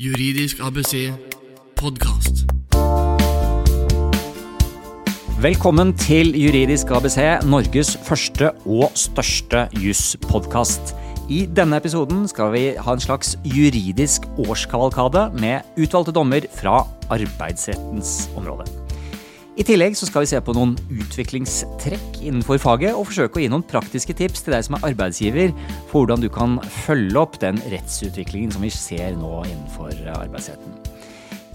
[0.00, 1.10] Juridisk ABC
[1.76, 2.46] podkast.
[5.42, 10.94] Velkommen til Juridisk ABC, Norges første og største jusspodkast.
[11.28, 18.30] I denne episoden skal vi ha en slags juridisk årskavalkade med utvalgte dommer fra arbeidsrettens
[18.40, 18.79] område.
[19.58, 23.48] I tillegg så skal vi se på noen utviklingstrekk innenfor faget og forsøke å gi
[23.50, 25.50] noen praktiske tips til deg som er arbeidsgiver
[25.90, 26.54] for hvordan du kan
[26.84, 30.78] følge opp den rettsutviklingen som vi ser nå innenfor arbeidsretten.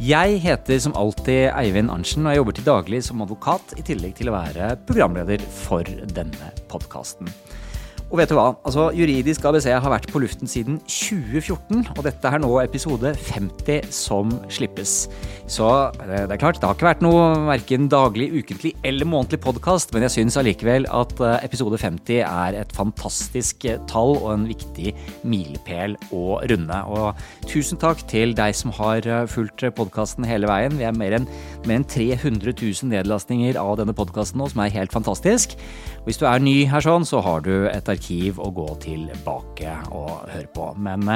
[0.04, 4.18] Jeg heter som alltid Eivind Arntzen, og jeg jobber til daglig som advokat, i tillegg
[4.20, 7.32] til å være programleder for denne podkasten.
[8.14, 8.52] Og vet du hva?
[8.62, 13.88] Altså, Juridisk ABC har vært på luften siden 2014, og dette er nå episode 50
[13.90, 15.08] som slippes.
[15.50, 15.66] Så
[16.04, 19.94] eh, det er klart, det har ikke vært noe verken daglig, ukentlig eller månedlig podkast,
[19.94, 24.46] men jeg syns allikevel at eh, episode 50 er et fantastisk eh, tall og en
[24.52, 24.94] viktig
[25.26, 26.80] milepæl å runde.
[26.94, 30.78] Og tusen takk til deg som har fulgt podkasten hele veien.
[30.78, 31.28] Vi er mer enn,
[31.66, 35.58] mer enn 300 000 nedlastninger av denne podkasten nå, som er helt fantastisk.
[36.06, 40.28] Hvis du er ny her sånn, så har du et arkiv å gå tilbake og
[40.32, 40.68] høre på.
[40.78, 41.08] Men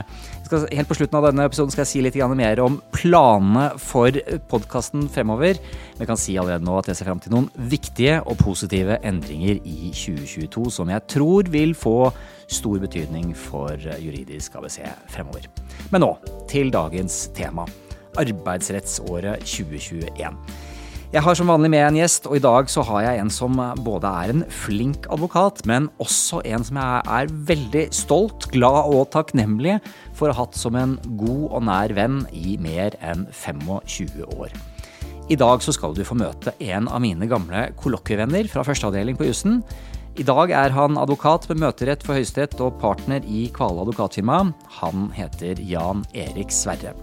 [0.47, 4.16] skal, helt på slutten av denne episoden skal jeg si litt mer om planene for
[4.52, 5.59] podkasten fremover.
[6.00, 9.59] Jeg kan si allerede nå at jeg ser fram til noen viktige og positive endringer
[9.63, 11.97] i 2022 som jeg tror vil få
[12.50, 14.81] stor betydning for juridisk ABC
[15.13, 15.45] fremover.
[15.94, 16.16] Men nå
[16.50, 17.67] til dagens tema.
[18.19, 20.39] Arbeidsrettsåret 2021.
[21.10, 23.56] Jeg har som vanlig med en gjest, og i dag så har jeg en som
[23.82, 29.08] både er en flink advokat, men også en som jeg er veldig stolt, glad og
[29.16, 29.80] takknemlig
[30.14, 34.54] for å ha hatt som en god og nær venn i mer enn 25 år.
[35.34, 39.32] I dag så skal du få møte en av mine gamle kollokvievenner fra førsteavdeling på
[39.32, 39.64] jussen.
[40.22, 44.44] I dag er han advokat med møterett for Høyesterett og partner i Kvale advokatfirma.
[44.78, 46.94] Han heter Jan Erik Sverre.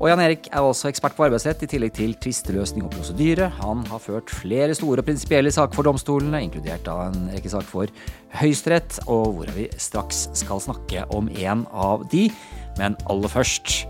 [0.00, 3.50] Og Jan Erik er også ekspert på arbeidsrett, i tillegg til tvisteløsning og prosedyre.
[3.60, 7.68] Han har ført flere store og prinsipielle saker for domstolene, inkludert da en rekke saker
[7.68, 7.92] for
[8.40, 12.28] Høyesterett, og hvor vi straks skal snakke om en av de.
[12.80, 13.82] Men aller først,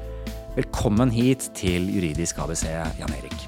[0.57, 2.67] velkommen hit til Juridisk ABC,
[2.99, 3.47] Jan Erik.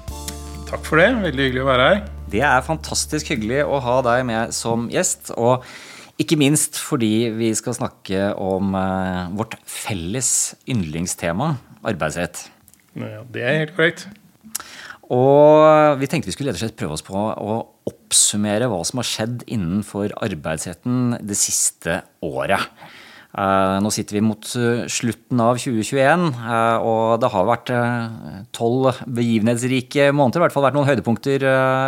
[0.65, 1.11] Takk for det.
[1.27, 1.99] Veldig hyggelig å være her.
[2.31, 5.29] Det er fantastisk hyggelig å ha deg med som gjest.
[5.37, 5.67] og
[6.15, 11.57] ikke minst fordi vi skal snakke om uh, vårt felles yndlingstema,
[11.87, 12.45] arbeidsrett.
[12.95, 14.07] Ja, det er helt korrekt.
[15.13, 19.43] Og vi tenkte vi skulle rett prøve oss på å oppsummere hva som har skjedd
[19.45, 22.71] innenfor arbeidsretten det siste året.
[23.35, 27.71] Eh, nå sitter vi mot eh, slutten av 2021, eh, og det har vært
[28.55, 30.39] tolv begivenhetsrike måneder.
[30.39, 31.43] I hvert fall vært noen høydepunkter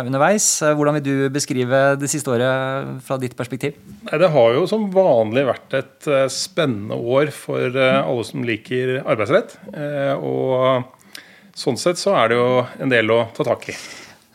[0.08, 0.48] underveis.
[0.76, 3.78] Hvordan vil du beskrive det siste året fra ditt perspektiv?
[4.08, 9.56] Det har jo som vanlig vært et spennende år for alle som liker arbeidsrett.
[10.20, 10.84] Og
[11.56, 12.50] sånn sett så er det jo
[12.82, 13.78] en del å ta tak i.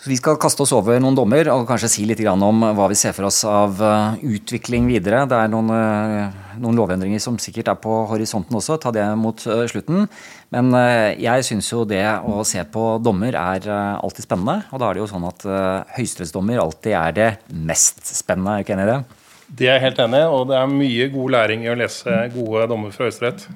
[0.03, 2.95] Så vi skal kaste oss over noen dommer og kanskje si litt om hva vi
[2.99, 5.21] ser for oss av eh, utvikling videre.
[5.31, 8.75] Det er noen, eh, noen lovendringer som sikkert er på horisonten også.
[8.83, 10.09] Ta det mot eh, slutten.
[10.51, 10.75] Men
[11.23, 14.67] jeg syns jo det å se på dommer er alltid spennende.
[14.75, 15.47] Og da er det jo sånn at
[15.95, 18.59] høyesterettsdommer alltid er det mest spennende.
[18.59, 19.01] Er du ikke enig i det?
[19.47, 22.25] Det er jeg helt enig i, og det er mye god læring i å lese
[22.35, 23.47] gode dommer fra Høyesterett.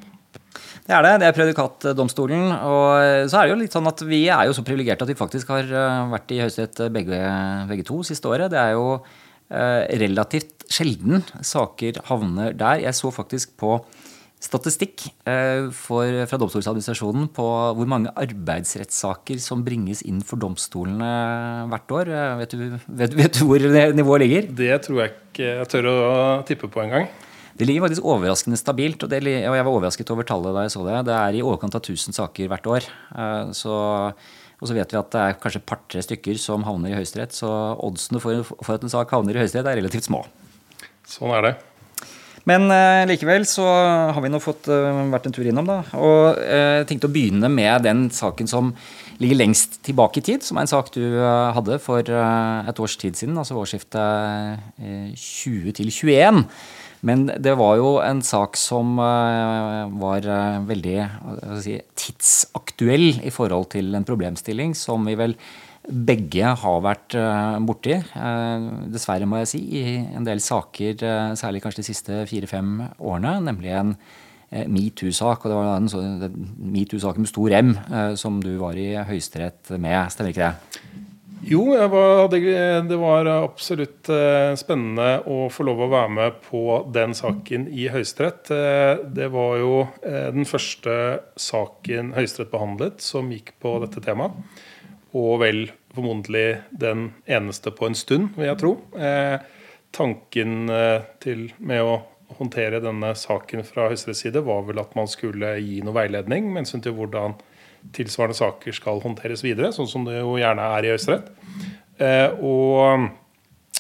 [0.88, 1.14] Det er det.
[1.20, 2.52] Det er predikatdomstolen.
[2.64, 5.20] Og så er det jo litt sånn at vi er jo så privilegerte at vi
[5.20, 7.22] faktisk har eh, vært i Høyesterett begge,
[7.68, 8.54] begge, to siste året.
[8.54, 12.86] Det er jo eh, relativt sjelden saker havner der.
[12.86, 13.82] Jeg så faktisk på
[14.40, 21.96] statistikk eh, for, fra Domstoladministrasjonen på hvor mange arbeidsrettssaker som bringes inn for domstolene hvert
[22.00, 22.16] år.
[22.46, 24.52] Vet du, vet, vet du hvor nivået ligger?
[24.64, 26.04] Det tror jeg ikke jeg tør å
[26.48, 27.12] tippe på engang.
[27.58, 30.76] Det ligger faktisk overraskende stabilt, og, det, og, jeg var overrasket over tallet da jeg
[30.76, 30.98] så det.
[31.08, 32.90] Det er i overkant av 1000 saker hvert år.
[33.18, 33.78] Eh, så,
[34.14, 37.34] og så vet vi at det er kanskje et par-tre stykker som havner i Høyesterett,
[37.34, 37.50] så
[37.82, 40.22] oddsene for, for, at en sak havner i Høyesterett er relativt små.
[41.10, 41.56] Sånn er det.
[42.48, 43.66] Men uh, likevel så
[44.16, 45.82] har vi nå fått uh, vært en tur innom, da.
[46.00, 48.70] Og jeg uh, tenkte å begynne med den saken som
[49.18, 51.02] ligger lengst tilbake i tid, som er en sak du
[51.58, 54.62] hadde for et års tid siden, altså årsskiftet
[55.18, 56.44] 20 til 21.
[57.06, 60.98] Men det var jo en sak som eh, var eh, veldig
[61.62, 65.38] si, tidsaktuell i forhold til en problemstilling som vi vel
[65.88, 68.00] begge har vært eh, borti,
[68.92, 69.84] dessverre må jeg si, i
[70.18, 70.98] en del saker,
[71.40, 73.94] særlig kanskje de siste fire-fem årene, nemlig en
[74.72, 75.46] metoo-sak.
[75.46, 76.36] Og det var en
[76.76, 77.74] metoo-saken med stor M
[78.20, 80.87] som du var i Høyesterett med, stemmer ikke det?
[81.50, 82.28] Jo, var,
[82.90, 87.86] det var absolutt eh, spennende å få lov å være med på den saken i
[87.88, 88.52] Høyesterett.
[88.52, 90.98] Eh, det var jo eh, den første
[91.40, 94.36] saken Høyesterett behandlet som gikk på dette temaet.
[95.16, 95.62] Og vel
[95.96, 98.74] formodentlig den eneste på en stund, vil jeg tro.
[99.96, 100.68] Tanken
[101.24, 101.94] til, med å
[102.42, 106.66] håndtere denne saken fra Høyesteretts side var vel at man skulle gi noe veiledning med
[106.66, 107.40] hensyn til hvordan
[107.96, 111.32] tilsvarende saker skal håndteres videre, sånn som det jo gjerne er i Høyesterett.
[111.98, 113.10] Eh, og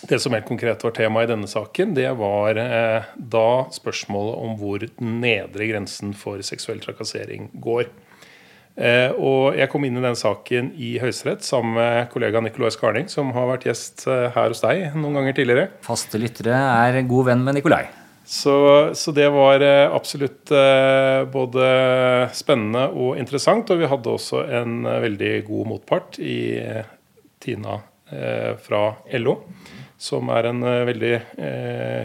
[0.07, 4.57] det som helt konkret var tema i denne saken, det var eh, da spørsmålet om
[4.59, 7.89] hvor den nedre grensen for seksuell trakassering går.
[8.77, 13.09] Eh, og jeg kom inn i den saken i Høyesterett sammen med kollega Nicolai Skarning,
[13.09, 15.71] som har vært gjest her hos deg noen ganger tidligere.
[15.86, 17.88] Faste lyttere er god venn med Nicolai.
[18.28, 21.68] Så, så, det var eh, absolutt eh, både
[22.36, 23.72] spennende og interessant.
[23.72, 26.40] Og vi hadde også en eh, veldig god motpart i
[27.40, 27.80] Tina
[28.64, 28.82] fra
[29.20, 29.34] LO.
[30.00, 31.10] Som er en veldig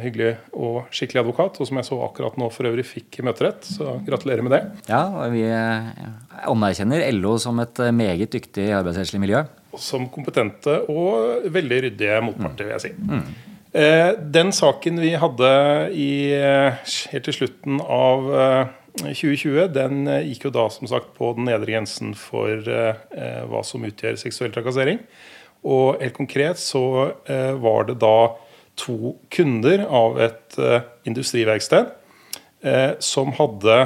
[0.03, 3.69] hyggelig og skikkelig advokat, og som jeg så akkurat nå for øvrig fikk møterett.
[3.69, 4.61] Så gratulerer med det.
[4.91, 9.45] Ja, vi anerkjenner LO som et meget dyktig arbeidsrettslig miljø.
[9.79, 12.95] Som kompetente og veldig ryddige motparter, vil jeg si.
[12.99, 13.52] Mm.
[13.73, 15.51] Eh, den saken vi hadde
[15.97, 16.75] i, eh,
[17.09, 18.27] helt til slutten av
[19.01, 23.85] 2020, eh, den gikk jo da som sagt på den nedre grensen for hva som
[23.89, 25.01] utgjør seksuell trakassering.
[25.65, 27.15] Og helt konkret så
[27.63, 28.35] var det da
[28.77, 30.59] to kunder av et
[31.07, 31.93] industriverksted
[32.99, 33.77] som hadde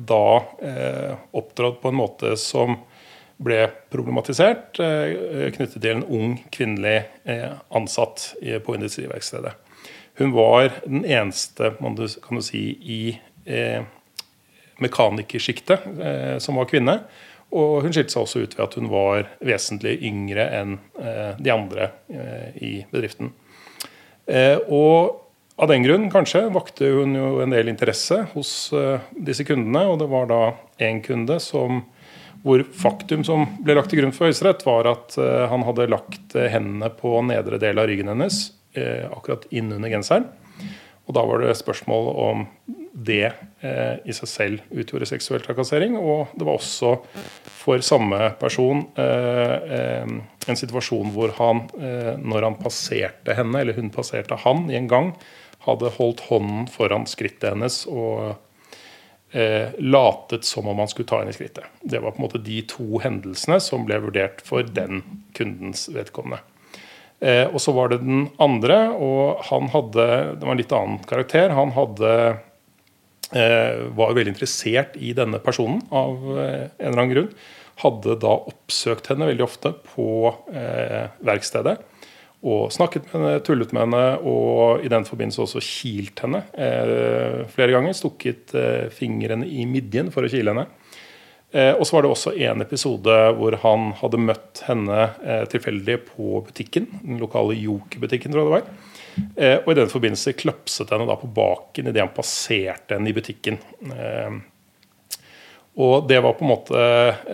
[0.00, 0.26] da
[1.32, 2.78] opptrådt på en måte som
[3.40, 3.60] ble
[3.92, 8.34] problematisert eh, knyttet til en ung kvinnelig eh, ansatt
[8.64, 9.54] på industriverkstedet.
[10.20, 13.00] Hun var den eneste kan du si, i
[13.48, 13.80] eh,
[14.80, 15.88] mekanikersjiktet
[16.40, 17.00] som var kvinne.
[17.50, 20.76] Og hun skilte seg også ut ved at hun var vesentlig yngre enn
[21.36, 21.90] de andre
[22.56, 23.32] i bedriften.
[24.70, 25.18] Og
[25.60, 28.54] av den grunn kanskje vakte hun jo en del interesse hos
[29.12, 29.82] disse kundene.
[29.90, 30.40] Og det var da
[30.80, 31.82] én kunde som
[32.42, 36.36] hvor faktum som ble lagt til grunn for Høyesterett, var at uh, han hadde lagt
[36.36, 38.42] uh, hendene på nedre del av ryggen hennes,
[38.78, 40.28] uh, akkurat innunder genseren.
[41.08, 42.42] Og da var det spørsmål om
[42.94, 43.32] det
[44.06, 45.96] i seg selv utgjorde seksuell trakassering.
[45.98, 46.92] Og det var også
[47.50, 51.64] for samme person en situasjon hvor han,
[52.22, 55.10] når han passerte henne, eller hun passerte han i en gang,
[55.66, 58.36] hadde holdt hånden foran skrittet hennes og
[59.32, 61.66] eh, latet som om man skulle ta henne i skrittet.
[61.82, 65.02] Det var på en måte de to hendelsene som ble vurdert for den
[65.36, 66.42] kundens vedkommende.
[67.20, 70.06] Eh, og så var det den andre, og han hadde
[70.40, 71.52] Det var en litt annen karakter.
[71.56, 72.12] Han hadde
[73.36, 77.32] eh, var veldig interessert i denne personen av eh, en eller annen grunn.
[77.80, 81.78] Hadde da oppsøkt henne veldig ofte på eh, verkstedet
[82.40, 87.42] og snakket med henne, tullet med henne og i den forbindelse også kilt henne eh,
[87.52, 87.96] flere ganger.
[87.96, 90.64] Stukket eh, fingrene i midjen for å kile henne.
[91.52, 95.98] Eh, og så var det også en episode hvor han hadde møtt henne eh, tilfeldig
[96.12, 96.88] på butikken.
[97.02, 98.70] Den lokale Joker-butikken, tror jeg det var.
[99.36, 103.16] Eh, og i den forbindelse klapset henne da på baken idet han passerte henne i
[103.16, 103.60] butikken.
[103.90, 104.40] Eh,
[105.80, 106.80] og det var på en måte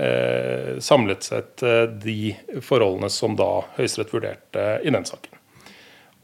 [0.07, 5.35] eh, samlet sett eh, de forholdene som da Høyesterett vurderte i den saken.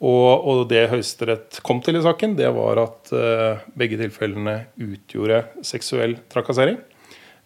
[0.03, 5.45] Og, og, det Høyesterett kom til i saken, det var at eh, begge tilfellene utgjorde
[5.67, 6.81] seksuell trakassering.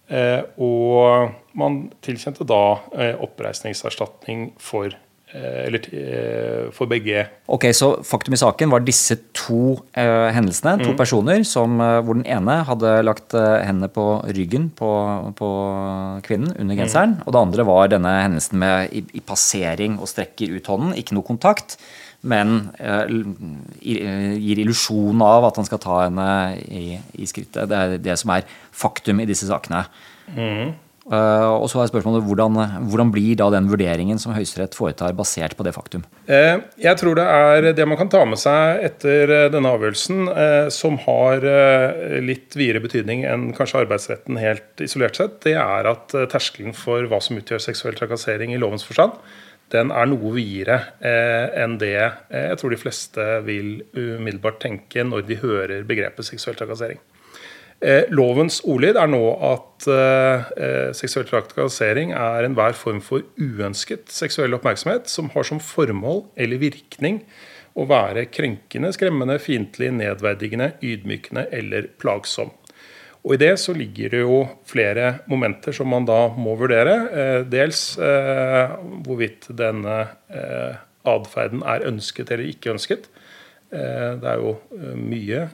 [0.09, 2.63] Eh, og man tilkjente da
[2.95, 4.95] eh, oppreisningserstatning for
[5.35, 7.25] eller eh, for begge.
[7.51, 10.77] Ok, Så faktum i saken var disse to eh, hendelsene.
[10.85, 10.99] To mm.
[10.99, 14.07] personer som, uh, hvor den ene hadde lagt hendene på
[14.37, 14.91] ryggen på,
[15.39, 15.51] på
[16.27, 17.19] kvinnen under genseren.
[17.19, 17.27] Mm.
[17.27, 20.95] Og det andre var denne hendelsen med i, i passering og strekker ut hånden.
[20.95, 21.79] Ikke noe kontakt,
[22.27, 22.71] men
[23.83, 26.31] gir illusjon av at han skal ta henne
[26.65, 27.69] i, i, skrittet.
[27.71, 29.85] Det er det som er faktum i disse sakene.
[30.35, 30.75] Mm.
[31.07, 32.57] Uh, og så er spørsmålet hvordan,
[32.91, 36.03] hvordan, blir da den vurderingen som Høyesterett foretar, basert på det faktum?
[36.27, 40.27] Uh, jeg tror det er det man kan ta med seg etter uh, denne avgjørelsen,
[40.75, 41.45] som har
[42.25, 45.39] litt videre betydning enn kanskje arbeidsretten helt isolert sett.
[45.45, 49.15] Det er at terskelen for hva som utgjør seksuell trakassering i lovens forstand,
[49.75, 55.39] den er noe videre enn det jeg tror de fleste vil umiddelbart tenke når de
[55.43, 57.01] hører begrepet seksuell trakassering.
[57.85, 64.09] Eh, lovens ordlyd er nå at eh, eh, seksuell trakassering er enhver form for uønsket
[64.09, 67.21] seksuell oppmerksomhet som har som formål eller virkning
[67.77, 72.55] å være krenkende, skremmende, fiendtlig, nedverdigende, ydmykende eller plagsom.
[73.27, 76.97] Og I det så ligger det jo flere momenter som man da må vurdere.
[77.11, 79.99] Eh, dels eh, hvorvidt denne
[80.31, 83.11] eh, atferden er ønsket eller ikke ønsket.
[83.69, 84.55] Eh, det er jo
[84.97, 85.49] mye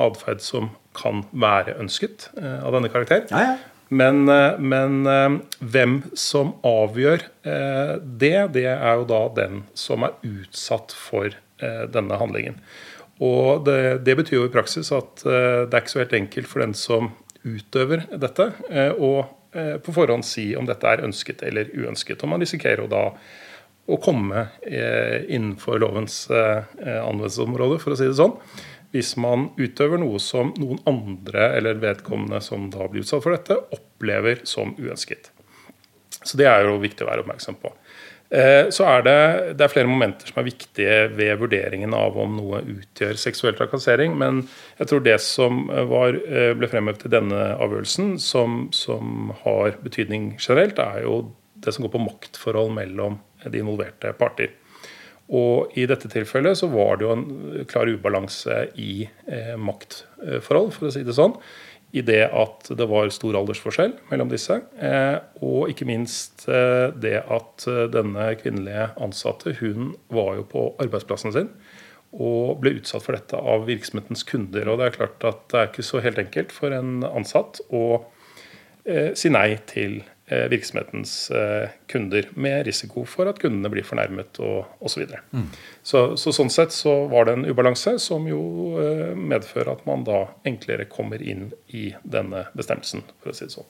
[0.00, 3.26] atferd som kan være ønsket eh, av denne karakter.
[3.30, 3.54] Ja, ja.
[3.94, 10.16] Men, eh, men eh, hvem som avgjør det, det er jo da den som er
[10.24, 11.34] utsatt for
[11.64, 12.56] denne handlingen.
[13.22, 16.64] Og det, det betyr jo i praksis at det er ikke så helt enkelt for
[16.64, 17.12] den som
[17.46, 18.48] utøver dette,
[18.98, 19.12] å
[19.54, 22.24] på forhånd si om dette er ønsket eller uønsket.
[22.26, 23.04] Og man risikerer jo da
[23.86, 28.34] å komme innenfor lovens anvendelsesområde, for å si det sånn.
[28.94, 33.56] Hvis man utøver noe som noen andre eller vedkommende som da blir utsatt for dette,
[33.74, 35.32] opplever som uønsket.
[36.22, 37.72] Så det er jo viktig å være oppmerksom på.
[38.30, 39.18] Eh, Så er det,
[39.58, 44.16] det er flere momenter som er viktige ved vurderingen av om noe utgjør seksuell trakassering.
[44.18, 44.44] Men
[44.78, 50.36] jeg tror det som var, eh, ble fremhevet i denne avgjørelsen, som, som har betydning
[50.38, 54.54] generelt, er jo det som går på maktforhold mellom de involverte parter.
[55.32, 57.28] Og i dette tilfellet så var det jo en
[57.70, 61.36] klar ubalanse i eh, maktforhold, for å si det sånn.
[61.94, 64.58] I det at det var stor aldersforskjell mellom disse.
[64.82, 65.16] Eh,
[65.46, 71.34] og ikke minst eh, det at eh, denne kvinnelige ansatte hun var jo på arbeidsplassen
[71.36, 71.52] sin
[72.14, 74.68] og ble utsatt for dette av virksomhetens kunder.
[74.70, 77.84] Og det er klart at det er ikke så helt enkelt for en ansatt å
[78.86, 80.02] eh, si nei til
[80.48, 84.94] virksomhetens eh, kunder, med risiko for at kundene blir fornærmet og osv.
[84.94, 85.20] Så, videre.
[85.82, 88.40] så Så sånn sett så var det en ubalanse som jo
[88.80, 93.56] eh, medfører at man da enklere kommer inn i denne bestemmelsen, for å si det
[93.56, 93.68] sånn.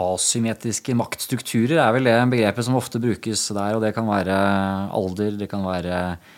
[0.00, 3.74] Asymmetriske maktstrukturer er vel det begrepet som ofte brukes der.
[3.74, 4.36] Og det kan være
[4.96, 6.36] alder, det kan være eh,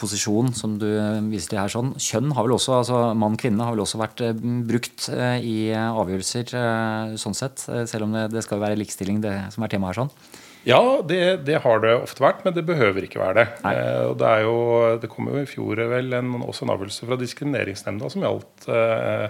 [0.00, 0.88] posisjon, som du
[1.30, 1.68] viser til her.
[1.72, 1.92] sånn.
[2.00, 4.32] Kjønn har vel også, altså mann-kvinne har vel også vært eh,
[4.68, 7.66] brukt eh, i avgjørelser eh, sånn sett.
[7.68, 10.04] eh, Selv om det, det skal være likestilling det som er temaet her.
[10.04, 10.40] sånn.
[10.64, 13.46] Ja, det, det har det ofte vært, men det behøver ikke være det.
[13.66, 14.56] Eh, og det, er jo,
[15.02, 19.26] det kom jo i fjor vel en, også en avgjørelse fra Diskrimineringsnemnda som gjaldt eh,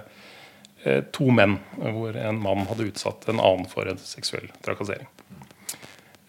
[0.84, 5.08] eh, to menn, hvor en mann hadde utsatt en annen for en seksuell trakassering.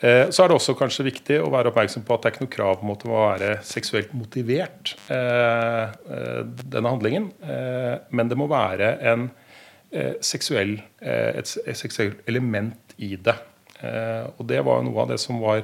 [0.04, 2.44] Eh, Så er det også kanskje viktig å være oppmerksom på at det er ikke
[2.44, 6.42] noe krav om å være seksuelt motivert, eh, eh,
[6.76, 7.32] denne handlingen.
[8.12, 9.30] Men det må være en
[10.26, 11.46] seksuell, et,
[11.78, 13.36] seksuelt element i det.
[14.40, 15.62] Og det var noe av det som var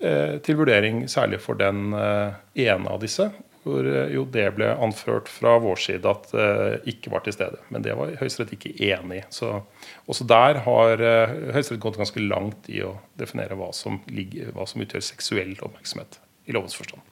[0.00, 3.28] til vurdering, særlig for den ene av disse.
[3.64, 7.62] Hvor eh, jo det ble anført fra vår side at det ikke var til stede.
[7.72, 9.24] Men det var Høyesterett ikke enig i.
[9.32, 9.56] Så
[10.04, 14.68] også der har eh, Høyesterett gått ganske langt i å definere hva som, ligger, hva
[14.68, 17.02] som utgjør seksuell oppmerksomhet i lovens forstand.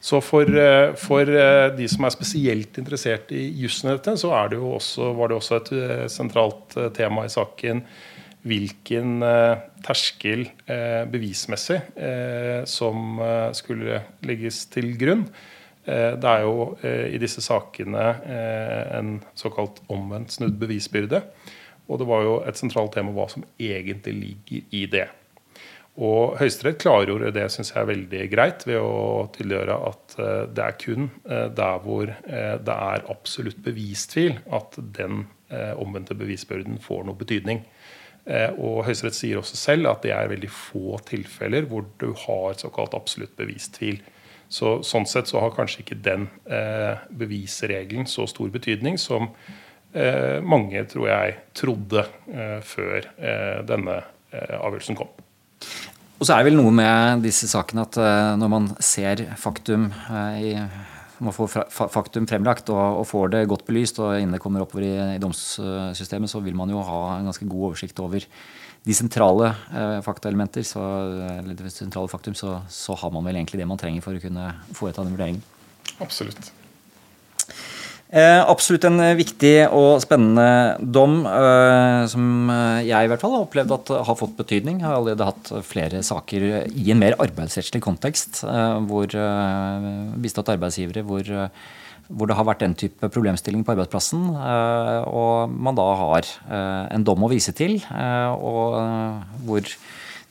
[0.00, 4.30] Så for, eh, for eh, de som er spesielt interessert i jussen i dette, så
[4.50, 7.82] det også, var det også et eh, sentralt eh, tema i saken
[8.48, 15.26] hvilken eh, terskel eh, bevismessig eh, som eh, skulle legges til grunn.
[15.88, 21.22] Eh, det er jo eh, i disse sakene eh, en såkalt omvendt snudd bevisbyrde.
[21.88, 25.06] Og det var jo et sentralt tema hva som egentlig ligger i det.
[25.98, 30.12] Og Høyesterett klargjorde det synes jeg er veldig greit ved å tydeliggjøre at
[30.54, 35.24] det er kun der hvor det er absolutt bevistvil at den
[35.80, 37.64] omvendte bevisbyrden får noe betydning.
[38.60, 42.94] Og Høyesterett sier også selv at det er veldig få tilfeller hvor du har såkalt
[42.94, 43.98] absolutt bevistvil.
[44.48, 49.28] Så, sånn sett så har kanskje ikke den eh, bevisregelen så stor betydning som
[49.92, 54.00] eh, mange, tror jeg, trodde eh, før eh, denne
[54.32, 55.12] eh, avgjørelsen kom.
[56.18, 59.90] Og så er det vel noe med disse sakene at eh, når man ser faktum
[60.40, 60.54] i
[61.18, 65.18] man får faktum fremlagt og, får det godt belyst, og innen det kommer oppover i
[65.18, 68.22] domssystemet, så vil man jo ha en ganske god oversikt over
[68.88, 70.64] de sentrale eh, faktaelementer.
[70.66, 70.82] Så,
[71.38, 74.22] eller det sentrale faktum, så, så har man vel egentlig det man trenger for å
[74.22, 75.44] kunne foreta den vurderingen.
[76.00, 76.54] Absolutt.
[78.08, 82.48] Eh, absolutt en viktig og spennende dom eh, som
[82.80, 84.78] jeg i hvert fall har opplevd at har fått betydning.
[84.80, 89.90] Jeg har allerede hatt flere saker i en mer arbeidsrettslig kontekst eh, hvor eh,
[90.24, 91.76] bistått arbeidsgivere hvor, eh,
[92.08, 96.84] hvor det har vært den type problemstilling på arbeidsplassen, eh, og man da har eh,
[96.96, 98.78] en dom å vise til, eh, og
[99.44, 99.68] hvor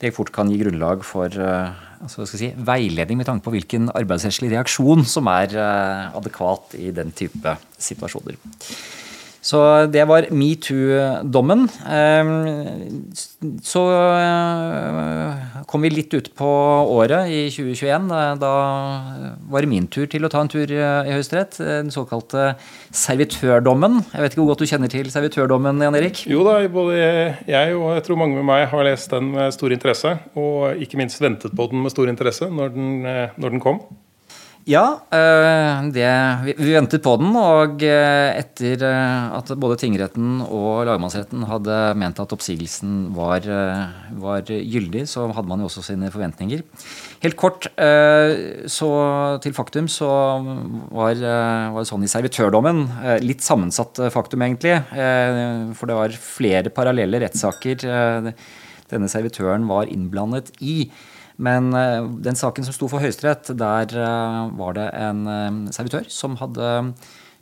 [0.02, 5.02] det fort kan gi grunnlag for altså, si, veiledning med tanke på hvilken arbeidsrettslig reaksjon
[5.10, 8.38] som er adekvat i den type situasjoner.
[9.41, 9.60] Så
[9.94, 11.67] det var metoo-dommen.
[13.63, 13.84] Så
[14.17, 16.50] eh, kom vi litt ut på
[16.98, 18.10] året i 2021.
[18.41, 18.53] Da
[19.51, 20.79] var det min tur til å ta en tur i
[21.12, 21.60] Høyesterett.
[21.62, 22.56] Den såkalte
[22.96, 24.01] servitørdommen.
[24.13, 26.25] Jeg vet ikke hvor godt du kjenner til servitørdommen, Jan Erik?
[26.29, 26.98] Jo da, både
[27.48, 30.17] jeg og jeg tror mange med meg har lest den med stor interesse.
[30.39, 33.82] Og ikke minst ventet på den med stor interesse når den, eh, når den kom.
[34.68, 36.08] Ja, eh, det,
[36.60, 37.32] vi ventet på den.
[37.40, 43.48] Og eh, etter eh, at både tingretten og lagmannsretten hadde ment at oppsigelsen var,
[44.20, 46.66] var gyldig, så hadde man jo også sine forventninger.
[47.24, 47.66] Helt kort,
[48.70, 48.90] så
[49.42, 50.10] til faktum, så
[50.94, 52.84] var, var det sånn i servitørdommen
[53.24, 54.76] Litt sammensatt faktum, egentlig.
[55.80, 57.88] For det var flere parallelle rettssaker
[58.92, 60.84] denne servitøren var innblandet i.
[61.38, 66.10] Men eh, den saken som sto for Høyesterett, der eh, var det en eh, servitør
[66.10, 66.91] som hadde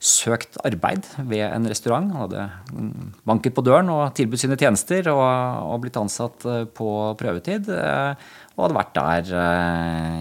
[0.05, 2.11] søkt arbeid ved en restaurant.
[2.11, 5.23] Han hadde mm, banket på døren og tilbudt sine tjenester og,
[5.71, 6.43] og blitt ansatt
[6.75, 7.71] på prøvetid.
[7.71, 9.31] Og hadde vært der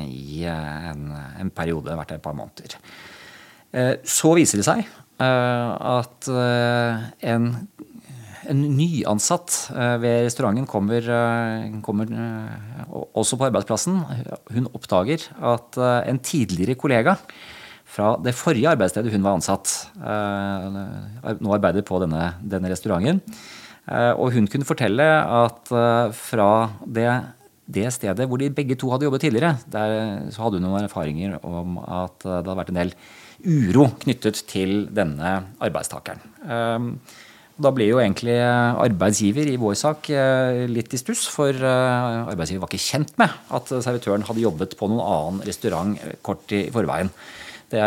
[0.06, 1.10] i en,
[1.42, 2.78] en periode, vært der et par måneder.
[4.08, 4.86] Så viser det seg
[5.18, 7.50] at en
[8.50, 12.84] en nyansatt eh, ved restauranten kommer, eh, kommer, eh,
[13.16, 14.00] også på arbeidsplassen.
[14.54, 17.16] Hun oppdager at en tidligere kollega
[17.94, 23.20] fra det forrige arbeidsstedet hun var ansatt, nå arbeider på denne, denne restauranten.
[24.18, 25.70] Og hun kunne fortelle at
[26.18, 26.48] fra
[26.82, 27.06] det,
[27.70, 31.38] det, stedet hvor de begge to hadde jobbet tidligere, der så hadde hun noen erfaringer
[31.46, 32.94] om at det hadde vært en del
[33.44, 36.24] uro knyttet til denne arbeidstakeren.
[37.54, 42.64] Da ble jo egentlig arbeidsgiver i vår sak eh, litt i stuss, for eh, arbeidsgiver
[42.64, 46.64] var ikke kjent med at servitøren hadde jobbet på noen annen restaurant eh, kort i
[46.74, 47.12] forveien.
[47.70, 47.82] Det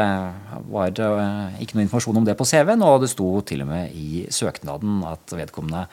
[0.72, 4.24] var ikke noe informasjon om det på CV-en, og det sto til og med i
[4.34, 5.86] søknaden at vedkommende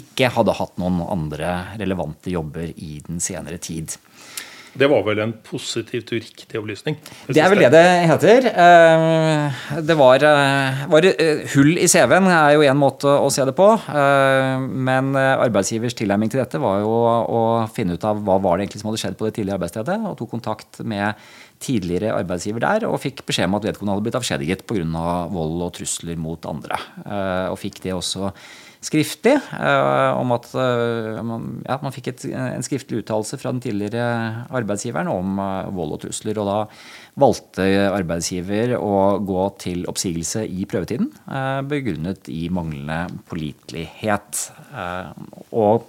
[0.00, 3.98] ikke hadde hatt noen andre relevante jobber i den senere tid.
[4.76, 6.98] Det var vel en positivt uriktig opplysning?
[7.30, 8.48] Det er vel det det heter.
[8.50, 13.46] Eh, det var, eh, var eh, Hull i CV-en er jo én måte å se
[13.48, 13.68] det på.
[13.86, 17.42] Men arbeidsgivers tilnærming til dette var jo å
[17.72, 20.18] finne ut av hva var det egentlig som hadde skjedd på det tidligere arbeidsstedet, og
[20.20, 21.26] tok kontakt med
[21.62, 25.06] tidligere arbeidsgiver der og fikk beskjed om at vedkommende hadde blitt avskjediget pga.
[25.32, 26.76] vold og trusler mot andre.
[27.48, 28.32] Og fikk det også
[28.84, 30.48] skriftlig uh, om at
[31.26, 35.96] man, ja, man, fikk et, en skriftlig uttalelse fra den tidligere arbeidsgiveren om uh, vold
[35.96, 36.38] og trusler.
[36.42, 36.58] Og da
[37.18, 41.08] valgte arbeidsgiver å gå til oppsigelse i prøvetiden,
[41.64, 44.42] begrunnet i manglende pålitelighet.
[45.56, 45.86] og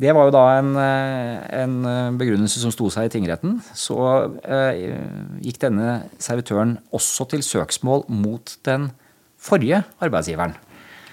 [0.00, 1.74] det var jo da en, en,
[2.20, 3.56] begrunnelse som sto seg i tingretten.
[3.72, 3.96] Så
[5.40, 8.90] gikk denne servitøren også til søksmål mot den
[9.40, 10.54] forrige arbeidsgiveren.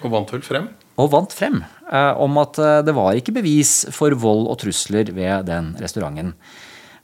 [0.04, 0.68] Og vant vel frem?
[0.98, 5.12] Og vant frem eh, om at eh, det var ikke bevis for vold og trusler
[5.14, 6.34] ved den restauranten.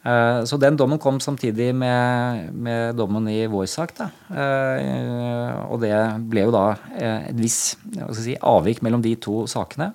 [0.03, 3.93] Eh, så den dommen kom samtidig med, med dommen i vår sak.
[3.99, 4.09] Da.
[5.69, 5.93] Og det
[6.31, 6.65] ble jo da
[6.97, 7.77] et visst
[8.17, 9.93] si, avvik mellom de to sakene.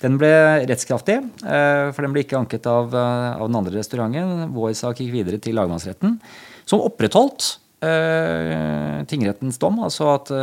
[0.00, 0.28] Den ble
[0.68, 4.50] rettskraftig, for den ble ikke anket av, av den andre restauranten.
[4.52, 6.18] Vår sak gikk videre til lagmannsretten,
[6.68, 7.54] som opprettholdt
[9.08, 10.34] tingrettens dom, altså at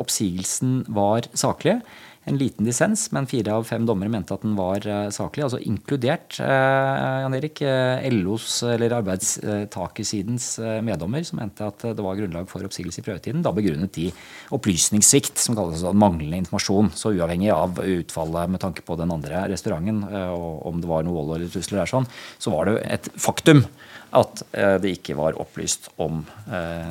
[0.00, 1.76] oppsigelsen var saklig
[2.24, 5.42] en liten dissens, men fire av fem dommere mente at den var uh, saklig.
[5.46, 10.52] Altså inkludert uh, Jan Erik, uh, LOs eller arbeidstakersidens
[10.86, 13.42] meddommer, som mente at det var grunnlag for oppsigelse i prøvetiden.
[13.42, 14.08] Da begrunnet de
[14.54, 16.92] opplysningssvikt, som kalles sånn manglende informasjon.
[16.98, 21.18] Så uavhengig av utfallet med tanke på den andre restauranten, og om det var noe
[21.18, 22.08] vold eller trusler der, sånn,
[22.42, 23.64] så var det et faktum
[24.12, 26.20] at det ikke var opplyst om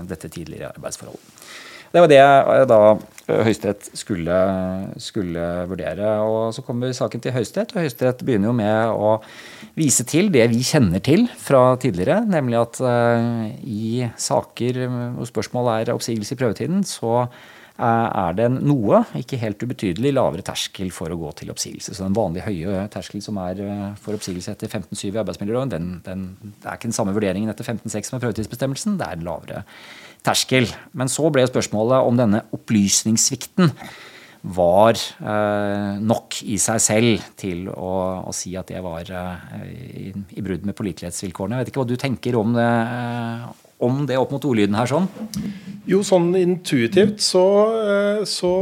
[0.10, 1.38] dette tidligere arbeidsforholdet.
[1.91, 2.19] Det var det
[2.71, 2.80] da
[3.27, 4.36] eh, Høyesterett skulle,
[5.01, 6.13] skulle, vurdere.
[6.23, 9.15] og Så kommer saken til Høyesterett, og Høyesterett begynner jo med å
[9.75, 14.86] vise til det vi kjenner til fra tidligere, nemlig at uh, i saker
[15.17, 20.45] hvor spørsmålet er oppsigelse i prøvetiden, så uh, er det noe, ikke helt ubetydelig, lavere
[20.47, 21.95] terskel for å gå til oppsigelse.
[21.95, 23.60] Så den vanlige høye terskel som er
[23.99, 28.23] for oppsigelse etter 15-7 i arbeidsmiljøloven, det er ikke den samme vurderingen etter 15-6 med
[28.23, 28.95] prøvetidsbestemmelsen.
[28.99, 29.65] Det er en lavere
[30.25, 30.69] terskel.
[30.97, 33.73] Men så ble spørsmålet om denne opplysningssvikten
[34.41, 37.91] var eh, nok i seg selv til å,
[38.25, 41.60] å si at det var eh, i, i, brudd med pålitelighetsvilkårene.
[41.60, 43.43] Jeg vet ikke hva du tenker om det, eh,
[43.86, 45.10] om det opp mot ordlyden her sånn?
[45.89, 47.45] Jo, sånn intuitivt så,
[48.29, 48.53] så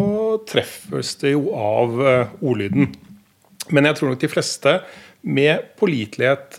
[0.47, 1.95] treffes det jo av
[2.39, 2.91] ordlyden.
[3.75, 4.75] Men jeg tror nok de fleste
[5.27, 6.55] med pålitelighet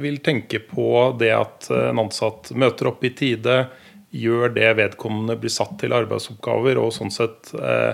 [0.00, 0.88] vil tenke på
[1.20, 3.58] det at en ansatt møter opp i tide,
[4.14, 7.92] gjør det vedkommende blir satt til arbeidsoppgaver, og sånn sett eh,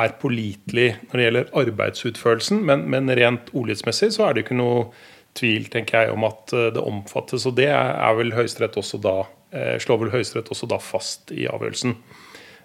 [0.00, 2.62] er pålitelig når det gjelder arbeidsutførelsen.
[2.66, 4.90] Men, men rent ordlydsmessig så er det ikke noe
[5.38, 7.48] tvil tenker jeg, om at eh, det omfattes.
[7.50, 9.16] Og det er vel Høyesterett også da,
[9.54, 11.98] eh, slår vel Høyesterett også da fast i avgjørelsen.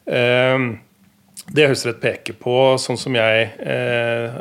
[0.06, 3.48] Det Høyesterett peker på sånn som jeg,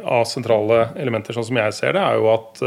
[0.05, 2.61] av sentrale elementer, sånn som jeg ser det, er jo at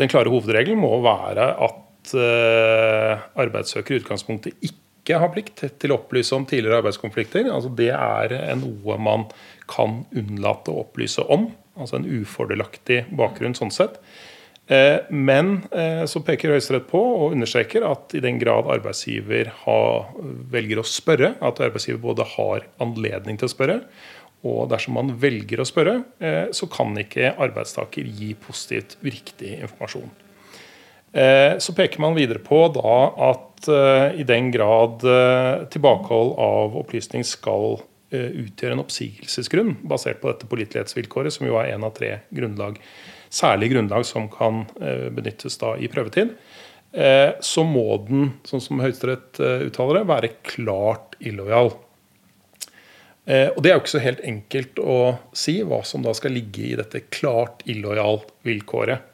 [0.00, 1.76] den klare hovedregelen må være at
[2.12, 7.46] arbeidssøker i utgangspunktet ikke har plikt til å opplyse om tidligere arbeidskonflikter.
[7.52, 9.28] Altså Det er noe man
[9.70, 11.48] kan unnlate å opplyse om.
[11.78, 13.98] Altså en ufordelaktig bakgrunn sånn sett.
[14.70, 20.12] Eh, men eh, så peker Høyesterett på og understreker at i den grad arbeidsgiver har,
[20.52, 23.80] velger å spørre, at arbeidsgiver både har anledning til å spørre,
[24.46, 30.10] og dersom man velger å spørre, eh, så kan ikke arbeidstaker gi positivt uriktig informasjon.
[31.12, 32.92] Så peker man videre på da
[33.30, 33.66] at
[34.16, 35.04] i den grad
[35.68, 41.86] tilbakehold av opplysning skal utgjøre en oppsigelsesgrunn basert på dette pålitelighetsvilkåret, som jo er en
[41.86, 42.78] av tre grunnlag,
[43.32, 46.34] særlige grunnlag som kan eh, benyttes da i prøvetid,
[46.92, 51.74] eh, så må den, sånn som Høyesterett uttaler det, være klart illojal.
[53.22, 54.94] Og Det er jo ikke så helt enkelt å
[55.38, 59.11] si hva som da skal ligge i dette klart illojal-vilkåret.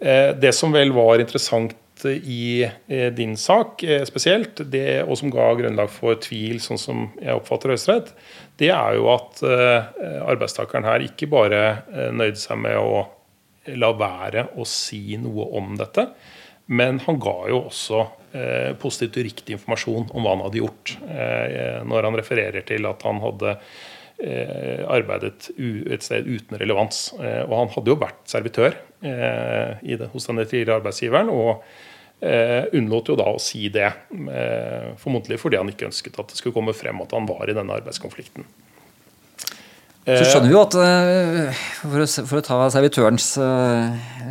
[0.00, 5.50] Det som vel var interessant i eh, din sak eh, spesielt, det, og som ga
[5.58, 8.12] grunnlag for tvil, sånn som jeg oppfatter Høyesterett,
[8.60, 9.90] det er jo at eh,
[10.24, 11.62] arbeidstakeren her ikke bare
[12.12, 13.04] nøyde seg med å
[13.76, 16.06] la være å si noe om dette,
[16.70, 20.92] men han ga jo også eh, positivt og riktig informasjon om hva han hadde gjort.
[21.02, 23.80] Eh, når han refererer til at han hadde eh,
[24.20, 27.14] arbeidet et sted uten relevans.
[27.16, 31.32] og han hadde jo vært servitør det, hos denne tidligere arbeidsgiveren.
[31.32, 31.62] og
[32.20, 33.90] eh, unnlot jo da å si det.
[34.10, 37.56] Eh, formodentlig fordi han ikke ønsket at det skulle komme frem at han var i
[37.56, 38.48] denne arbeidskonflikten.
[40.10, 43.26] Så skjønner vi jo at eh, For å, for å ta servitørens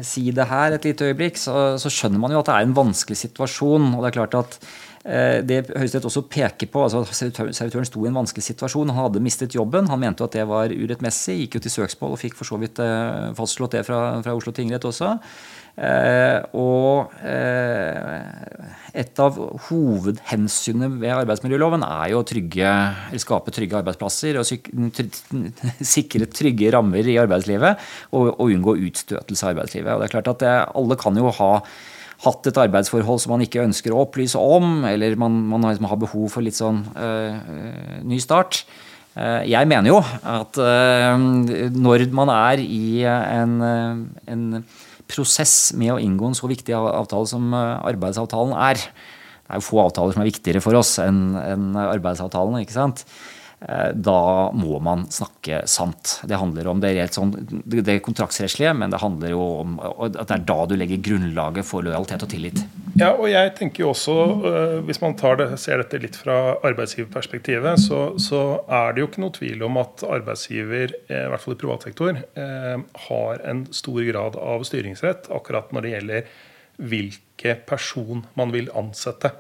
[0.06, 3.20] side her et lite øyeblikk, så, så, skjønner man jo at det er en vanskelig
[3.22, 3.94] situasjon.
[3.94, 4.60] og det er klart at
[5.10, 8.92] det Høyesterett også peker på, altså Servitøren sto i en vanskelig situasjon.
[8.94, 9.90] Han hadde mistet jobben.
[9.90, 11.40] Han mente at det var urettmessig.
[11.44, 14.54] Gikk jo til søksmål og fikk for så vidt uh, fastslått det fra, fra Oslo
[14.54, 15.16] tingrett også.
[15.80, 18.18] Eh, og eh,
[19.00, 19.38] et av
[19.70, 22.74] hovedhensynene ved arbeidsmiljøloven er jo å trygge,
[23.24, 24.50] skape trygge arbeidsplasser og
[25.94, 27.80] sikre trygge rammer i arbeidslivet
[28.12, 29.94] og, og unngå utstøtelse av arbeidslivet.
[29.94, 31.54] Og det er klart at det, Alle kan jo ha
[32.26, 36.28] hatt et arbeidsforhold som man ikke ønsker å opplyse om, eller man, man har behov
[36.34, 38.64] for litt sånn øh, ny start.
[39.20, 40.56] Jeg mener jo at
[41.76, 43.56] når man er i en,
[44.32, 44.44] en
[45.10, 48.80] prosess med å inngå en så viktig avtale som eh, arbeidsavtalen er.
[48.80, 52.60] Det er jo få avtaler som er viktigere for oss enn arbeidsavtalen.
[52.62, 53.06] ikke sant?
[53.62, 56.22] Eh, da må man snakke sant.
[56.24, 57.34] Det handler om det, sånn,
[57.68, 61.84] det kontraktsrettslige, men det handler jo om at det er da du legger grunnlaget for
[61.84, 62.62] lojalitet og tillit.
[62.96, 64.16] Ja, og jeg tenker jo også,
[64.48, 69.24] eh, Hvis man det, ser dette litt fra arbeidsgiverperspektivet, så, så, er det jo ikke
[69.26, 72.24] noe tvil om at arbeidsgiver, eh, i hvert fall i privat sektor,
[73.10, 76.34] har en stor grad av styringsrett akkurat når det gjelder
[76.80, 79.34] hvilke person man vil ansette.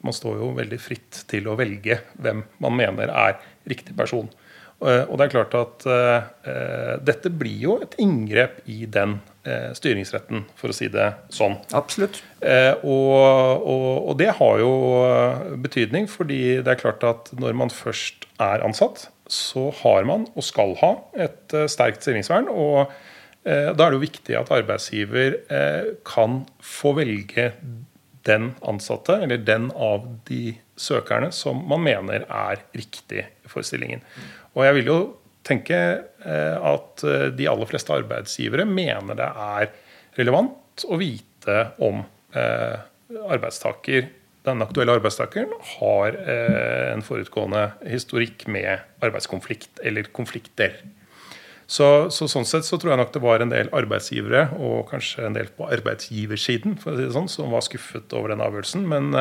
[0.00, 3.36] Man står jo veldig fritt til å velge hvem man mener er
[3.68, 4.30] riktig person.
[4.80, 9.70] Eh, og det er klart at uh, dette blir jo et inngrep i den uh,
[9.76, 11.58] styringsretten, for å si det sånn.
[11.76, 12.22] Absolutt.
[12.40, 13.12] Uh, og,
[13.60, 14.72] og, og, det har jo
[15.60, 20.46] betydning, fordi det er klart at når man først er ansatt, så har man, og
[20.48, 20.94] skal ha,
[21.28, 22.48] et sterkt stillingsvern.
[22.50, 22.90] og
[23.40, 25.36] da er det jo viktig at arbeidsgiver
[26.04, 27.46] kan få velge
[28.28, 34.02] den ansatte, eller den av de søkerne, som man mener er riktig for stillingen.
[34.56, 35.00] Og jeg vil jo
[35.46, 39.70] tenke eh, at eh, de aller fleste arbeidsgivere mener det er
[40.18, 42.02] relevant å vite om
[42.36, 42.78] eh,
[43.20, 44.08] arbeidstaker
[44.46, 50.78] den aktuelle arbeidstakeren har en forutgående historikk med arbeidskonflikt eller konflikter.
[51.68, 55.26] Så, så, sånn sett så tror jeg nok det var en del arbeidsgivere, og kanskje
[55.28, 58.88] en del på arbeidsgiversiden, for å si det sånn, som var skuffet over den avgjørelsen.
[58.88, 59.12] Men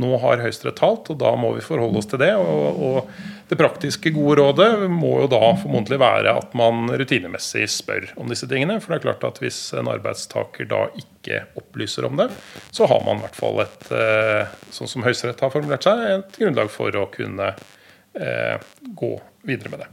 [0.00, 2.32] nå har Høyesterett talt, og da må vi forholde oss til det.
[2.40, 3.12] Og, og,
[3.52, 8.48] det praktiske gode rådet må jo da formodentlig være at man rutinemessig spør om disse
[8.48, 8.78] tingene.
[8.80, 12.30] For det er klart at hvis en arbeidstaker da ikke opplyser om det,
[12.72, 16.40] så har man i hvert fall et, eh, sånn som Høyesterett har formulert seg, et
[16.40, 19.12] grunnlag for å kunne eh, gå
[19.44, 19.92] videre med det.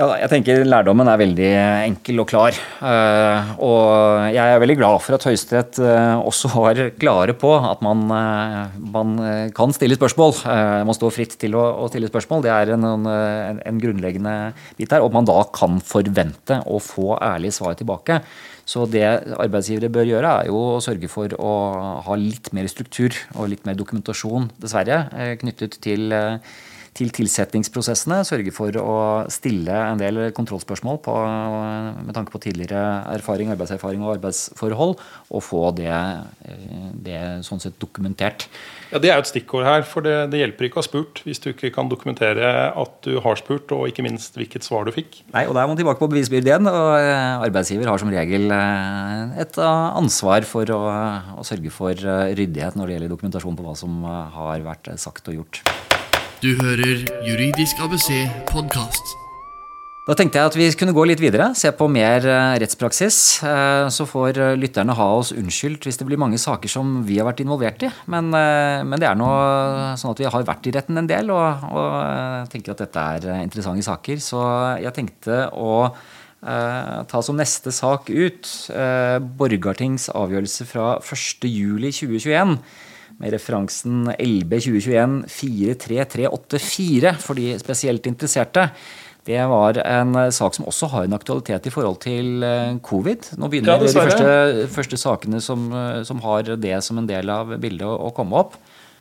[0.00, 1.48] Ja, jeg tenker Lærdommen er veldig
[1.84, 2.56] enkel og klar.
[2.80, 7.82] Uh, og jeg er veldig glad for at Høyesterett uh, også var klare på at
[7.84, 9.12] man, uh, man
[9.52, 10.32] kan stille spørsmål.
[10.88, 12.40] man står fritt til å, stille spørsmål.
[12.46, 14.34] Det er en, en, en grunnleggende
[14.80, 15.04] bit her.
[15.04, 18.22] Og man da kan forvente å få ærlige svar tilbake.
[18.64, 21.54] Så det arbeidsgivere bør gjøre, er jo å sørge for å
[22.08, 25.02] ha litt mer struktur og litt mer dokumentasjon, dessverre,
[25.42, 26.14] knyttet til
[26.96, 28.20] til tilsettingsprosessene.
[28.28, 28.96] Sørge for å
[29.32, 31.14] stille en del kontrollspørsmål på,
[32.04, 32.82] med tanke på tidligere
[33.14, 34.94] erfaring, arbeidserfaring og arbeidsforhold,
[35.32, 35.94] og få det,
[37.06, 38.48] det sånn sett dokumentert.
[38.92, 39.86] Ja, Det er jo et stikkord her.
[39.88, 43.16] for det, det, hjelper ikke å ha spurt hvis du ikke kan dokumentere at du
[43.24, 45.22] har spurt, og ikke minst hvilket svar du fikk.
[45.32, 46.68] Nei, og Da er man tilbake på bevisbyrde igjen.
[46.68, 50.82] og eh, Arbeidsgiver har som regel eh, et eh, ansvar for å,
[51.40, 55.40] å sørge for ryddighet når det gjelder dokumentasjon på hva som har vært sagt og
[55.40, 55.64] gjort.
[56.42, 58.08] Du hører Juridisk ABC
[58.48, 59.12] podkast.
[60.08, 63.18] Da tenkte jeg at vi kunne gå litt videre, se på mer eh, rettspraksis.
[63.46, 67.20] Eh, så får eh, lytterne ha oss unnskyldt hvis det blir mange saker som vi
[67.20, 67.92] har vært involvert i.
[68.10, 69.30] Men, men det er nå
[70.02, 73.30] sånn at vi har vært i retten en del, og, og tenker at dette er
[73.46, 74.26] interessante saker.
[74.26, 74.42] Så
[74.82, 75.74] jeg tenkte å
[76.42, 78.48] ta som neste sak ut
[79.38, 82.58] Borgartings avgjørelse fra 1.7.2021
[83.22, 88.68] med referansen LB 2021 43384 for de spesielt interesserte.
[89.24, 93.28] Det var en sak som også har en aktualitet i forhold til eh, covid.
[93.38, 97.30] Nå begynner ja, de første, første sakene som, eh, som, har det som en del
[97.30, 98.56] av bildet å, komme opp.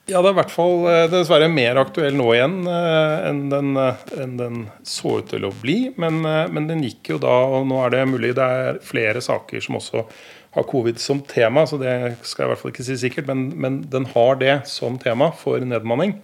[0.09, 3.73] Ja, det er i hvert fall eh, dessverre mer aktuell nå igjen enn den,
[4.21, 5.79] enn den så ut til å bli.
[5.97, 9.65] Men, men, den gikk jo da, og nå er det mulig det er flere saker
[9.65, 10.05] som også
[10.51, 11.93] har covid som tema, så det
[12.27, 15.31] skal jeg i hvert fall ikke si sikkert, men, men den har det som tema
[15.39, 16.17] for nedmanning.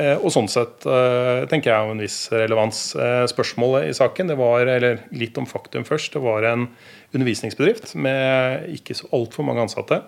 [0.00, 2.80] Eh, og sånn sett eh, tenker jeg jo en viss relevans.
[2.96, 6.70] Eh, spørsmålet i saken, det var, eller litt om faktum først, det var en
[7.12, 9.98] undervisningsbedrift med ikke så altfor mange ansatte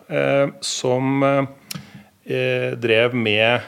[0.65, 1.21] som
[2.25, 3.67] drev med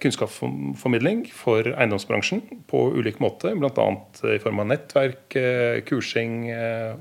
[0.00, 3.84] kunnskapsformidling for eiendomsbransjen på ulik måte, bl.a.
[4.32, 5.36] i form av nettverk,
[5.84, 6.48] kursing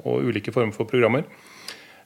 [0.03, 1.23] og ulike former for programmer.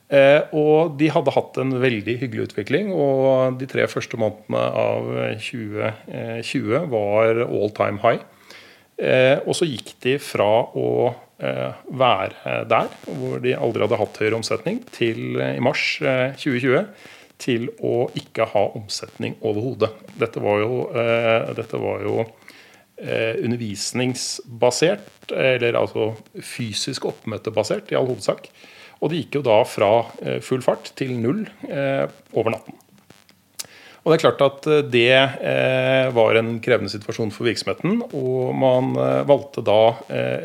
[0.06, 2.92] Eh, og de hadde hatt en veldig hyggelig utvikling.
[2.94, 5.02] Og de tre første månedene av
[5.42, 8.20] 2020 var all time high.
[8.96, 14.18] Eh, og så gikk de fra å eh, være der, hvor de aldri hadde hatt
[14.22, 16.86] høyere omsetning, til i mars 2020
[17.42, 19.90] til å ikke ha omsetning overhodet.
[20.16, 20.88] Dette var jo,
[21.58, 22.14] dette var jo
[22.96, 28.48] undervisningsbasert, eller altså fysisk oppmøtebasert i all hovedsak.
[29.00, 29.90] Og det gikk jo da fra
[30.22, 32.04] eh, full fart til null eh,
[32.36, 32.78] over natten.
[34.06, 38.00] Og Det er klart at eh, det var en krevende situasjon for virksomheten.
[38.16, 38.94] Og man
[39.28, 39.96] valgte da,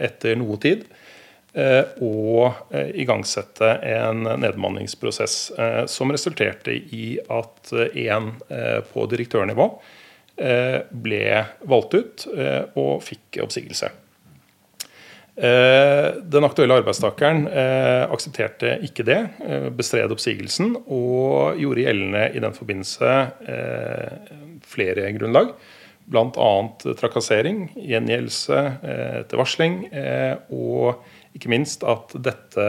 [0.07, 0.87] etter noe tid,
[1.51, 5.33] å igangsette en nedbemanningsprosess
[5.91, 8.29] som resulterte i at en
[8.93, 9.65] på direktørnivå
[11.03, 11.25] ble
[11.73, 12.25] valgt ut
[12.79, 13.91] og fikk oppsigelse.
[15.35, 22.41] Eh, den aktuelle arbeidstakeren eh, aksepterte ikke det, eh, bestred oppsigelsen og gjorde gjeldende i
[22.43, 23.13] den forbindelse
[24.67, 25.53] flere grunnlag.
[26.11, 26.51] Bl.a.
[26.99, 28.57] trakassering, gjengjeldelse
[29.21, 29.85] etter varsling,
[30.51, 31.05] og
[31.37, 32.65] ikke minst at dette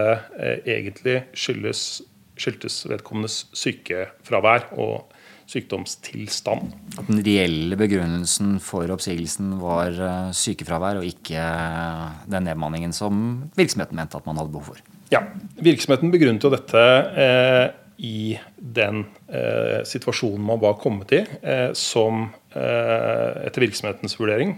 [0.68, 2.02] egentlig skyldes,
[2.38, 5.11] skyldtes vedkommendes sykefravær og
[5.52, 6.72] sykdomstilstand.
[6.96, 13.22] At den reelle begrunnelsen for oppsigelsen var eh, sykefravær, og ikke eh, den nedmanningen som
[13.58, 14.82] virksomheten mente at man hadde behov for?
[15.12, 15.26] Ja,
[15.60, 16.82] virksomheten begrunnet jo dette
[17.20, 17.66] eh,
[18.02, 24.56] i den eh, situasjonen man var kommet i, eh, som eh, etter virksomhetens vurdering,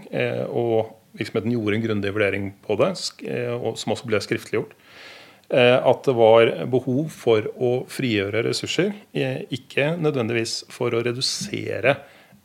[0.49, 4.73] og virksomheten gjorde en grundig vurdering på det, som også ble skriftliggjort,
[5.53, 8.93] at det var behov for å frigjøre ressurser.
[9.13, 11.95] Eh, ikke nødvendigvis for å redusere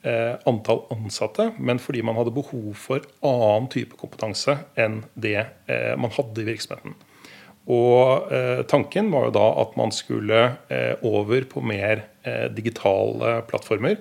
[0.04, 5.46] eh, antall ansatte, men fordi man hadde behov for annen type kompetanse enn det
[6.00, 6.98] man hadde i virksomheten.
[7.70, 8.32] Og
[8.66, 10.38] Tanken var jo da at man skulle
[11.06, 12.00] over på mer
[12.56, 14.00] digitale plattformer.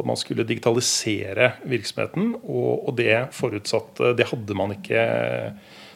[0.00, 2.32] At man skulle digitalisere virksomheten.
[2.40, 5.02] Og, det forutsatte Det hadde man ikke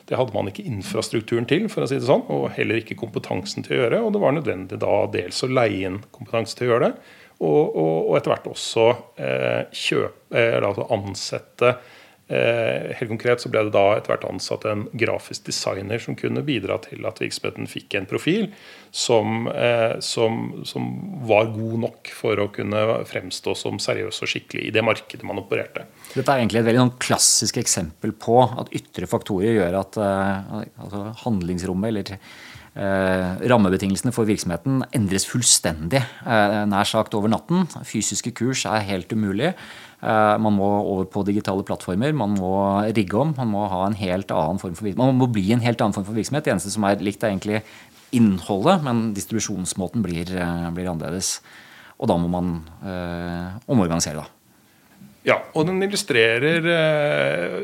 [0.08, 3.64] det hadde man ikke infrastrukturen til, for å si det sånn, og heller ikke kompetansen
[3.64, 4.00] til å gjøre.
[4.04, 7.10] Og det var nødvendig da dels å leie inn kompetanse til å gjøre det,
[7.44, 8.86] og, og, og etter hvert også
[9.18, 11.93] eh, kjøpe, eller altså ansette Eh,
[12.28, 16.78] helt konkret så ble det da etter hvert ansatt en grafisk designer som kunne bidra
[16.80, 18.46] til at virksomheten fikk en profil
[18.94, 20.88] som, eh, som, som
[21.28, 25.42] var god nok for å kunne fremstå som seriøs og skikkelig i det markedet man
[25.42, 25.84] opererte.
[26.14, 30.62] Dette er egentlig et veldig sånn klassisk eksempel på at ytre faktorer gjør at uh,
[30.86, 32.16] altså handlingsrommet eller
[32.74, 36.02] Eh, rammebetingelsene for virksomheten endres fullstendig.
[36.26, 37.68] eh, nær sagt over natten.
[37.86, 39.54] Fysiske kurs er helt umulig.
[40.04, 42.52] Eh, man må over på digitale plattformer, man må
[42.92, 43.32] rigge om.
[43.38, 46.06] Man må, ha en helt annen form for man må bli en helt annen form
[46.08, 46.44] for virksomhet.
[46.44, 47.62] Det eneste som er likt, er egentlig
[48.14, 51.38] innholdet, men distribusjonsmåten blir, eh, blir annerledes.
[51.98, 54.30] Og da må man øh, omorganisere, da.
[55.24, 56.66] Ja, og den illustrerer,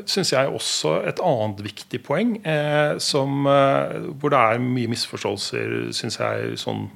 [0.09, 2.39] synes jeg, også et annet viktig poeng.
[2.41, 6.87] Eh, som, hvor det er mye misforståelser, syns jeg, sånn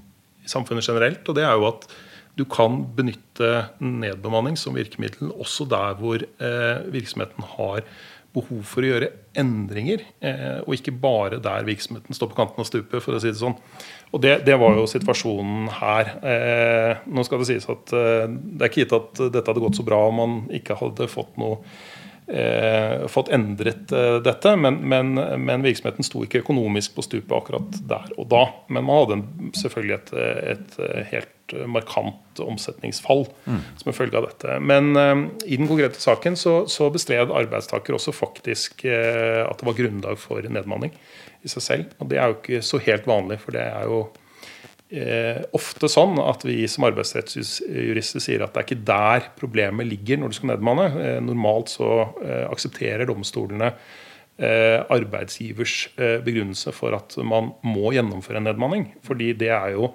[0.45, 1.29] i samfunnet generelt.
[1.29, 1.85] Og det er jo at
[2.35, 7.85] du kan benytte nedbemanning som virkemiddel også der hvor eh, virksomheten har
[8.35, 12.67] behov for å gjøre endringer, eh, og ikke bare der virksomheten står på kanten av
[12.67, 12.99] stupet.
[13.03, 13.55] for å si Det sånn.
[14.11, 16.11] Og det, det var jo situasjonen her.
[16.27, 19.87] Eh, nå skal det sies at det er ikke gitt at dette hadde gått så
[19.87, 21.63] bra om man ikke hadde fått noe
[22.27, 24.57] eh, fått endret eh, dette.
[24.57, 28.45] Men, men, men, virksomheten sto ikke økonomisk på stupet akkurat der og da.
[28.69, 30.13] Men man hadde en, selvfølgelig et,
[30.55, 30.79] et,
[31.13, 31.31] helt
[31.69, 33.61] markant omsetningsfall mm.
[33.77, 34.59] som en følge av dette.
[34.65, 39.69] Men eh, i den konkrete saken så, så bestred arbeidstaker også faktisk eh, at det
[39.69, 40.95] var grunnlag for nedmanning
[41.45, 41.97] i seg selv.
[42.01, 44.24] Og det er jo ikke så helt vanlig, for det er jo eh,
[45.57, 50.33] ofte sånn at vi som arbeidsrettsjurister sier at det er ikke der problemet ligger når
[50.33, 50.89] du skal nedmanne.
[51.01, 51.91] Eh, normalt så
[52.25, 58.91] eh, aksepterer domstolene eh, arbeidsgivers eh, begrunnelse for at man må gjennomføre en nedmanning.
[59.07, 59.93] Fordi det er jo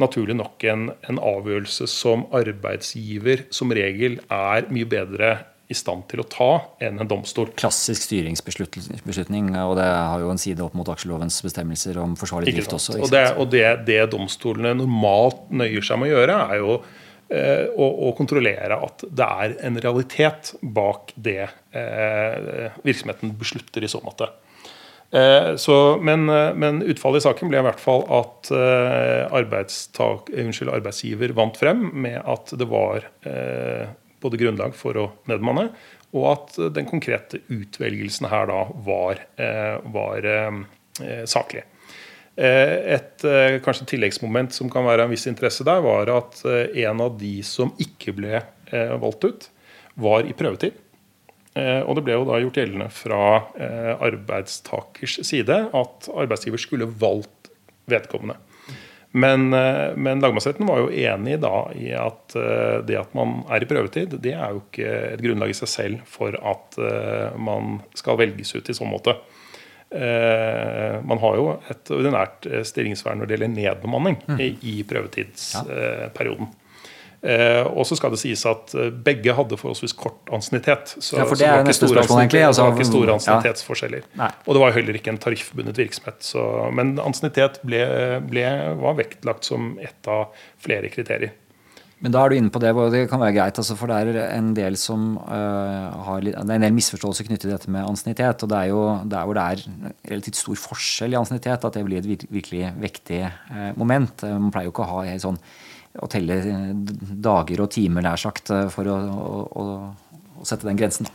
[0.00, 5.34] naturlig nok en, en avgjørelse som arbeidsgiver som regel er mye bedre
[5.70, 6.48] i stand til å ta
[6.82, 7.52] enn en domstol.
[7.58, 12.74] Klassisk styringsbeslutning, og det har jo en side opp mot aksjelovens bestemmelser om forsvarlig drift
[12.74, 12.98] også.
[12.98, 17.64] Og, det, og det, det, domstolene normalt nøyer seg med å gjøre, er jo eh,
[17.70, 24.02] å, å, kontrollere at det er en realitet bak det eh, virksomheten beslutter i så
[24.02, 24.32] måte.
[25.14, 30.70] Eh, så, men, eh, men, utfallet i saken ble i hvert fall at eh, unnskyld,
[30.70, 35.70] arbeidsgiver vant frem med at det var eh, både grunnlag for å nedmanne,
[36.16, 41.62] og at den konkrete utvelgelsen her da var, eh, var eh, saklig.
[42.40, 43.26] Eh, et
[43.64, 47.40] kanskje tilleggsmoment som kan være av en viss interesse der, var at en av de
[47.46, 49.48] som ikke ble valgt ut,
[50.00, 50.76] var i prøvetid.
[51.58, 53.22] Og det ble jo da gjort gjeldende fra
[54.06, 57.50] arbeidstakers side at arbeidsgiver skulle valgt
[57.90, 58.38] vedkommende.
[59.12, 63.64] Men, eh, men lagmannsretten var jo enig da i at eh, det at man er
[63.64, 67.80] i prøvetid, det er jo ikke et grunnlag i seg selv for at eh, man
[67.98, 69.18] skal velges ut i sånn måte.
[69.90, 74.42] Man har jo et ordinært stillingsvern når det gjelder nedbemanning mm.
[74.70, 76.46] i prøvetidsperioden.
[77.20, 80.94] Eh, og så skal det sies at eh, begge hadde forholdsvis kort ansiennitet.
[80.96, 82.46] Så, ja, for det, er ikke spørsmål, egentlig.
[82.46, 84.08] Altså, det var ikke store ansiennitetsforskjeller.
[84.16, 84.30] Ja.
[84.46, 86.24] Og det var heller ikke en tariffbundet virksomhet.
[86.24, 90.32] Så, men ansiennitet var vektlagt som ett av
[90.64, 91.36] flere kriterier.
[92.00, 93.58] Men da er du inne på det, og det kan være greit.
[93.60, 97.44] Altså, for det er en del som uh, har det er en del misforståelser knyttet
[97.44, 98.40] til dette med ansiennitet.
[98.46, 101.84] Og det er jo der hvor det er relativt stor forskjell i ansiennitet, at det
[101.84, 104.24] blir et virkelig vektig uh, moment.
[104.24, 105.36] Man pleier jo ikke å ha helt sånn
[105.98, 106.36] å telle
[107.22, 109.64] dager og timer, nær sagt, eh, for å, å,
[110.38, 111.10] å sette den grensen.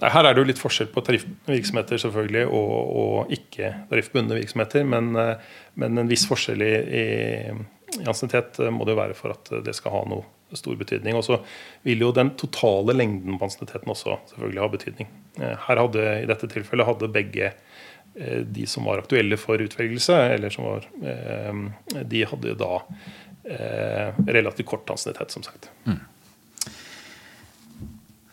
[0.00, 4.86] Her er det jo litt forskjell på tariffvirksomheter selvfølgelig, og, og ikke tariffbundne virksomheter.
[4.88, 7.04] Men, eh, men, en viss forskjell i, i,
[8.06, 11.14] ansiennitet eh, må det jo være for at det skal ha noe stor betydning.
[11.20, 11.38] Og så
[11.86, 15.14] vil jo den totale lengden på ansienniteten også selvfølgelig ha betydning.
[15.38, 17.52] Her hadde, I dette tilfellet hadde begge
[18.10, 20.88] de som var aktuelle for utvelgelse, eller som var,
[22.10, 25.70] de hadde da eh, relativt kort ansiennitet, som sagt.
[25.88, 26.00] Mm.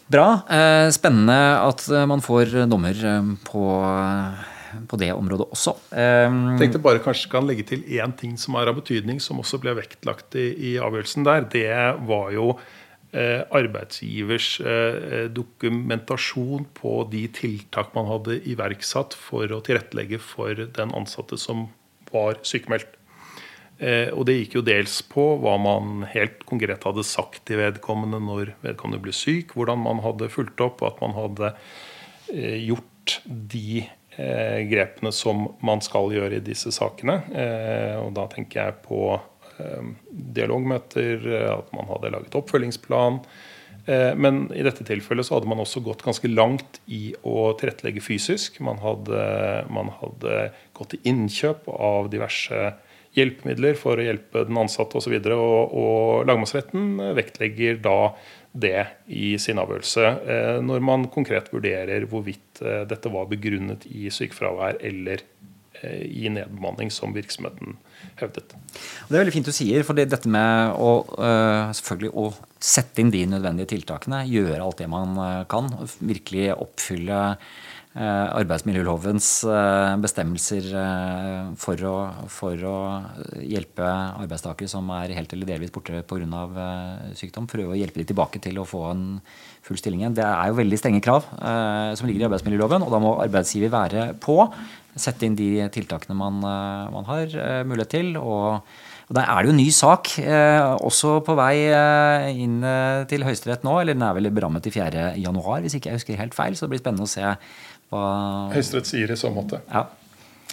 [0.07, 0.27] Bra.
[0.47, 3.63] Eh, spennende at eh, man får dommer eh, på,
[4.87, 5.73] på det området også.
[5.91, 9.59] Jeg tenkte bare kanskje kan legge til én ting som er av betydning, som også
[9.63, 11.43] ble vektlagt i, i avgjørelsen der.
[11.51, 11.67] Det
[12.07, 12.53] var jo
[13.11, 20.95] eh, arbeidsgivers eh, dokumentasjon på de tiltak man hadde iverksatt for å tilrettelegge for den
[20.95, 21.67] ansatte som
[22.13, 22.95] var sykemeldt.
[23.77, 28.19] Eh, og det gikk jo dels på hva man helt konkret hadde sagt til vedkommende
[28.23, 31.51] når vedkommende ble syk, hvordan man hadde fulgt opp, og at man hadde
[32.33, 37.19] eh, gjort de eh, grepene som man skal gjøre i disse sakene.
[38.01, 39.01] Og da tenker jeg på
[40.37, 43.21] dialogmøter, at man hadde laget oppfølgingsplan.
[44.21, 48.59] Men i dette tilfellet så hadde man også gått ganske langt i å tilrettelegge fysisk.
[48.61, 49.23] Man hadde,
[49.73, 52.67] man hadde gått til innkjøp av diverse
[53.17, 55.15] hjelpemidler for å hjelpe den ansatte osv.
[55.17, 57.97] Og, og, og lagmannsretten vektlegger da
[58.57, 64.07] det i sin avgjørelse eh, når man konkret vurderer hvorvidt eh, dette var begrunnet i
[64.13, 65.25] sykefravær eller
[65.77, 67.75] i nedbemanning som virksomheten
[68.17, 68.55] hevdet.
[68.57, 71.03] Det er veldig fint du sier, for dette med å,
[71.77, 75.13] selvfølgelig å sette inn de nødvendige tiltakene, gjøre alt det man
[75.53, 75.69] kan,
[76.01, 77.66] virkelig oppfylle Eh,
[78.37, 81.93] arbeidsmiljølovens eh, bestemmelser eh, for å,
[82.29, 82.77] for å
[83.41, 86.67] hjelpe arbeidstakere som er helt eller delvis borte pga.
[87.17, 87.47] sykdom.
[87.49, 89.05] Prøve å hjelpe dem tilbake til å få en
[89.65, 90.17] full stilling igjen.
[90.19, 91.25] Det er jo veldig strenge krav
[91.97, 94.37] som ligger i arbeidsmiljøloven, og da må arbeidsgiver være på.
[94.97, 96.39] Sette inn de tiltakene man,
[96.93, 97.33] man har
[97.67, 98.13] mulighet til.
[98.21, 98.63] og
[99.07, 102.59] og Der er det jo en ny sak, eh, også på vei eh, inn
[103.07, 103.77] til Høyesterett nå.
[103.79, 106.57] Eller den er vel berammet til 4.1, hvis ikke jeg husker helt feil.
[106.57, 107.23] Så det blir spennende å se
[107.91, 108.05] hva
[108.53, 109.61] Høyesterett sier i så måte.
[109.71, 109.87] Ja.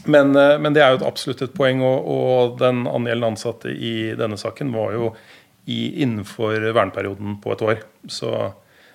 [0.05, 1.83] Men, eh, men, det er jo et absolutt et poeng.
[1.85, 5.15] Og, og den angjeldende ansatte i denne saken var jo
[5.65, 7.81] i, innenfor verneperioden på et år.
[8.11, 8.35] Så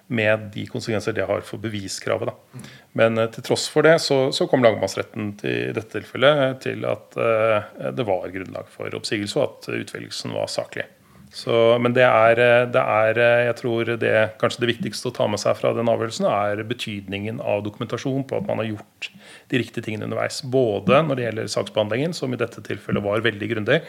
[0.09, 2.31] med de konsekvenser det har for beviskravet.
[2.31, 2.69] Da.
[2.97, 6.85] Men uh, til tross for det så, så kom lagmannsretten til, i dette tilfellet til
[6.89, 10.87] at uh, det var grunnlag for oppsigelse, og at utvelgelsen var saklig.
[11.29, 15.13] Så, men det er, eh, det er, eh, jeg tror det kanskje det viktigste å
[15.13, 19.11] ta med seg fra den avgjørelsen, er betydningen av dokumentasjon på at man har gjort
[19.53, 20.41] de riktige tingene underveis.
[20.41, 23.81] Både når det gjelder saksbehandlingen, som i dette tilfellet var veldig grundig,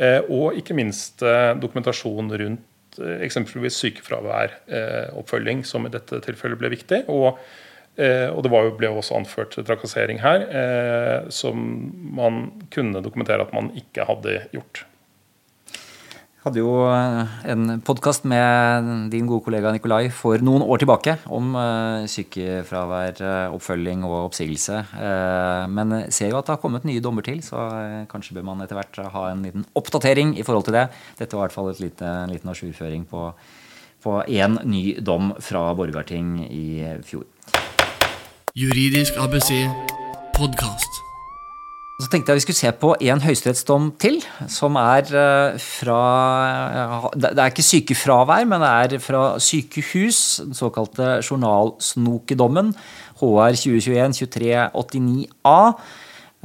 [0.00, 1.20] eh, og ikke minst
[1.60, 2.66] dokumentasjon rundt
[2.98, 7.04] eksempelvis sykefraværoppfølging, som i dette tilfellet ble viktig.
[7.08, 7.36] og
[8.00, 10.46] og det jo, ble også anført trakassering her,
[11.28, 11.58] som
[12.16, 14.86] man kunne dokumentere at man ikke hadde gjort
[16.44, 21.52] hadde jo eh, en podkast med din gode kollega Nikolai for noen år tilbake om
[21.58, 24.80] eh, sykefravær, eh, oppfølging og oppsigelse.
[25.70, 27.66] Men ser jo at det har kommet nye dommer til, så
[28.10, 30.86] kanskje bør man etter hvert ha en liten oppdatering i forhold til det.
[31.20, 33.26] Dette var i hvert fall lite, en liten ajourføring på,
[34.04, 37.28] på én ny dom fra Borgarting i fjor.
[38.56, 39.52] Juridisk ABC
[40.34, 41.09] podkast.
[42.00, 46.00] Så tenkte jeg vi skulle se på en høyesterettsdom til, som er eh, fra
[47.12, 52.72] Det er ikke sykefravær, men det er fra sykehus, den såkalte journalsnokedommen,
[53.20, 55.60] HR 2021-2389a,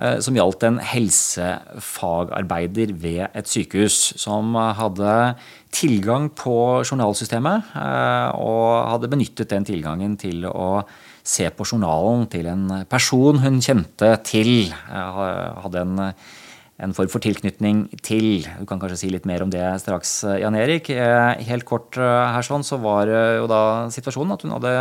[0.03, 5.39] eh, som gjaldt en helsefagarbeider ved et sykehus som hadde
[5.75, 10.83] tilgang på journalsystemet, eh, og hadde benyttet den tilgangen til å
[11.25, 14.69] se på journalen til en person hun kjente til.
[14.85, 16.01] Hadde en,
[16.85, 18.45] en form for tilknytning til.
[18.59, 20.91] Du kan kanskje si litt mer om det straks, Jan Erik.
[20.93, 23.61] Eh, helt kort eh, her sånn, så var eh, jo da
[23.95, 24.75] situasjonen at hun hadde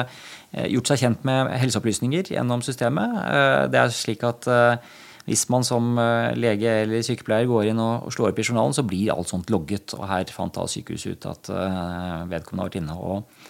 [0.71, 3.17] gjort seg kjent med helseopplysninger gjennom systemet.
[3.75, 4.47] Det er slik at
[5.27, 5.97] hvis man som
[6.39, 9.97] lege eller sykepleier går inn og slår opp i journalen, så blir alt sånt logget.
[9.99, 13.44] Og her fant da sykehuset ut at vedkommende har vært inne og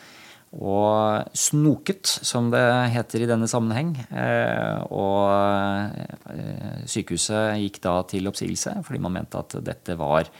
[0.55, 3.95] og snoket, som det heter i denne sammenheng.
[4.15, 5.95] Eh, og
[6.31, 10.31] eh, sykehuset gikk da til oppsigelse fordi man mente at dette var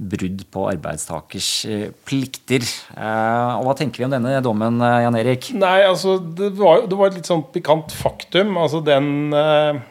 [0.00, 2.64] brudd på arbeidstakers eh, plikter.
[2.96, 5.52] Og Hva tenker vi om denne dommen, Jan Erik?
[5.54, 8.56] Nei, altså, Det var, det var et litt sånn pikant faktum.
[8.58, 9.30] Altså, den,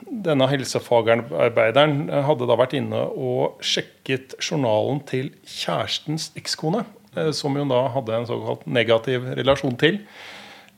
[0.09, 6.83] Denne helsefagarbeideren hadde da vært inne og sjekket journalen til kjærestens ekskone.
[7.15, 9.99] Eh, som hun da hadde en såkalt negativ relasjon til.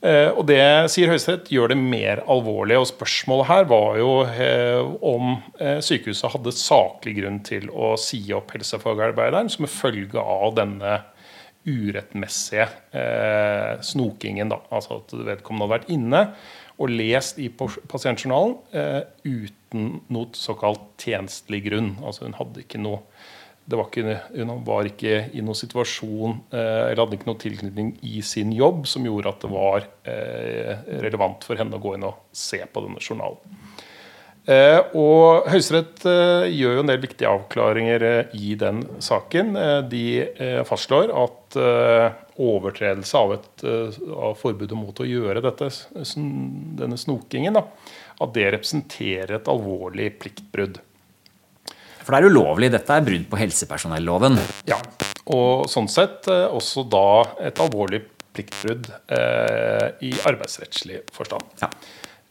[0.02, 2.78] Eh, og det, sier Høyesterett, gjør det mer alvorlig.
[2.80, 4.80] Og spørsmålet her var jo eh,
[5.12, 5.36] om
[5.84, 11.00] sykehuset hadde saklig grunn til å si opp helsefagarbeideren som en følge av denne
[11.62, 12.66] urettmessige
[13.86, 14.50] snokingen.
[14.50, 14.58] Da.
[14.74, 16.22] Altså at vedkommende hadde vært inne
[16.82, 18.56] og lest i pasientjournalen
[19.22, 21.92] uten noe såkalt tjenestelig grunn.
[22.02, 23.04] Altså hun hadde ikke noe
[23.70, 28.22] var ikke, hun var ikke i noen situasjon eh, eller hadde ikke noen tilknytning i
[28.26, 30.72] sin jobb som gjorde at det var eh,
[31.04, 33.60] relevant for henne å gå inn og se på denne journalen.
[34.42, 36.02] Eh, og Høyesterett
[36.50, 39.54] gjør jo en del viktige avklaringer i den saken.
[39.86, 40.04] De
[40.66, 41.58] fastslår at
[42.42, 43.66] overtredelse av, et,
[44.10, 45.70] av forbudet mot å gjøre dette,
[46.02, 47.68] denne snokingen, da,
[48.18, 50.82] at det representerer et alvorlig pliktbrudd.
[52.02, 52.70] For det er ulovlig.
[52.74, 54.38] Dette er brudd på helsepersonelloven.
[54.70, 54.78] Ja,
[55.32, 57.06] og sånn sett eh, også da
[57.46, 58.02] et alvorlig
[58.34, 61.46] pliktbrudd eh, i arbeidsrettslig forstand.
[61.62, 61.68] Ja.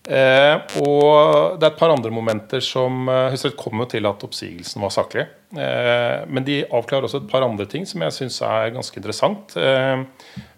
[0.01, 4.81] Eh, og det er et par andre momenter som Høyesterett kom jo til at oppsigelsen
[4.81, 5.27] var saklig.
[5.53, 9.53] Eh, men de avklarer også et par andre ting som jeg syns er ganske interessant.
[9.61, 10.01] Eh,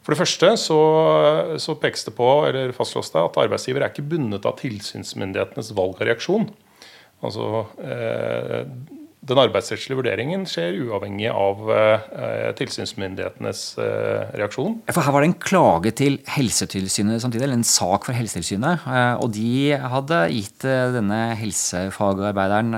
[0.03, 0.79] For det første så,
[1.59, 5.99] så pekes det på, eller fastslås det, at arbeidsgiver er ikke bundet av tilsynsmyndighetenes valg
[5.99, 6.49] av reaksjon.
[7.23, 8.63] Altså, eh,
[9.23, 14.79] den arbeidsrettslige vurderingen skjer uavhengig av eh, tilsynsmyndighetenes eh, reaksjon.
[14.91, 18.83] For Her var det en klage til Helsetilsynet samtidig, eller en sak for Helsetilsynet.
[18.83, 22.73] Eh, og de hadde gitt denne helsefagarbeideren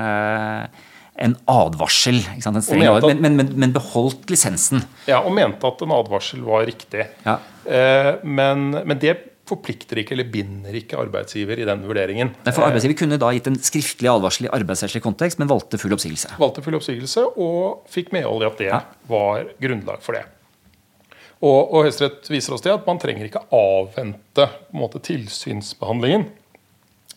[1.16, 2.18] en advarsel.
[2.36, 4.84] En at- men, men, men, beholdt lisensen.
[5.08, 7.06] Ja, Og mente at en advarsel var riktig.
[7.24, 7.38] Ja.
[7.64, 9.16] Eh, men, men det
[9.46, 12.32] forplikter ikke eller binder ikke arbeidsgiver i den vurderingen.
[12.50, 16.32] For Arbeidsgiver kunne da gitt en skriftlig advarsel i arbeidsrettslig kontekst, men valgte full oppsigelse.
[16.40, 18.80] valgte full oppsigelse og fikk medhold i at det Ja.
[19.08, 20.24] var grunnlag for det.
[21.44, 26.30] Og, og Høyesterett viser oss det at man trenger ikke avvente måte, tilsynsbehandlingen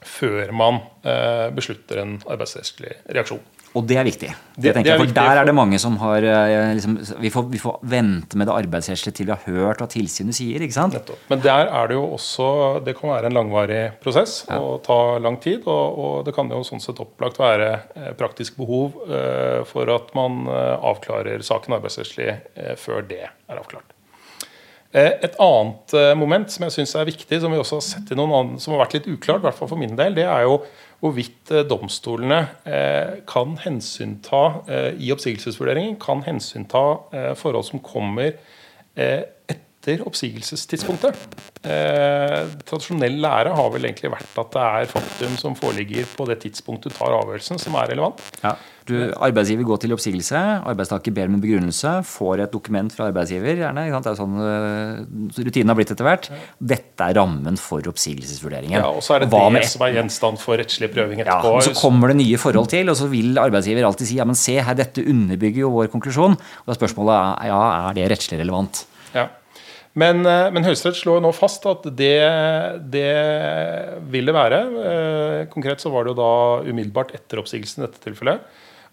[0.04, 3.42] før man eh, beslutter en arbeidsrettslig reaksjon.
[3.78, 4.30] Og det er viktig.
[4.56, 7.44] Det, Det- er jeg, for Der er det mange som har eh, liksom, vi, får,
[7.52, 10.60] vi får vente med det arbeidsrettslige til vi har hørt hva tilsynet sier.
[10.66, 10.94] ikke sant?
[10.98, 11.20] Nettopp.
[11.30, 15.38] Men der er det jo også Det kan være en langvarig prosess og ta lang
[15.40, 15.68] tid.
[15.68, 20.14] Og, og det kan jo sånn sett opplagt være eh, praktisk behov uh, for at
[20.18, 23.94] man avklarer saken arbeidsrettslig uh, før det er avklart.
[24.92, 28.32] Et annet moment som jeg synes er viktig, som vi også har sett i noen
[28.34, 30.64] andre, som har vært litt uklart, i hvert fall for min del, det er jo
[31.00, 36.84] hvorvidt eh, domstolene eh, kan hensynta eh, i oppsigelsesvurderingen kan hensynta
[37.40, 38.36] forhold som kommer
[39.80, 41.16] etter oppsigelsestidspunktet.
[41.64, 46.42] Eh, tradisjonell lære har vel egentlig vært at det er faktum som foreligger på det
[46.44, 48.22] tidspunktet du tar avgjørelsen, som er relevant.
[48.44, 48.58] Ja.
[48.90, 53.60] Du, arbeidsgiver går til oppsigelse, arbeidstaker ber om en begrunnelse, får et dokument fra arbeidsgiver.
[53.62, 53.84] gjerne?
[53.86, 56.30] Det er jo sånn uh, rutinen har blitt etter hvert.
[56.58, 58.80] Dette er rammen for oppsigelsesvurderingen.
[58.80, 61.62] Ja, og så er det Hva det som er gjenstand for rettslig prøving Ja, og
[61.68, 64.58] Så kommer det nye forhold til, og så vil arbeidsgiver alltid si ja, men se
[64.58, 66.40] her, dette underbygger jo vår konklusjon.
[66.40, 67.62] Og da spørsmålet er spørsmålet ja,
[67.92, 68.88] er det rettslig relevant.
[69.14, 69.30] Ja.
[69.98, 72.14] Men, eh, men Høyesterett slår nå fast at det,
[72.94, 73.10] det
[74.14, 74.60] vil det være.
[74.86, 76.34] Eh, Konkret så var det jo da
[76.68, 78.44] umiddelbart etter oppsigelsen i dette tilfellet.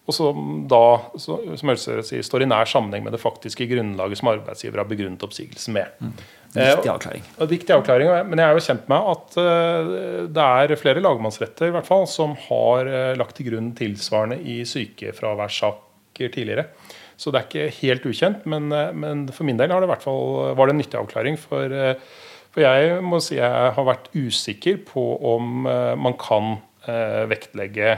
[0.07, 0.83] Og som da,
[1.19, 5.25] som Høyesterett sier, står i nær sammenheng med det faktiske grunnlaget som arbeidsgiver har begrunnet
[5.27, 6.07] oppsigelsen med.
[6.55, 7.25] Viktig Eh, avklaring.
[7.37, 9.91] Eh, Viktig avklaring, Men jeg er jo kjent med at eh,
[10.31, 12.89] det er flere lagmannsretter i hvert fall, som har
[13.19, 16.71] lagt til grunn tilsvarende i sykefraværssaker tidligere.
[17.17, 20.69] Så det er ikke helt ukjent, men, eh, men for min del det fall, var
[20.69, 21.39] det en nyttig avklaring.
[21.41, 21.95] For, eh,
[22.53, 25.05] for jeg må si jeg har vært usikker på
[25.35, 27.97] om eh, man kan vektlegge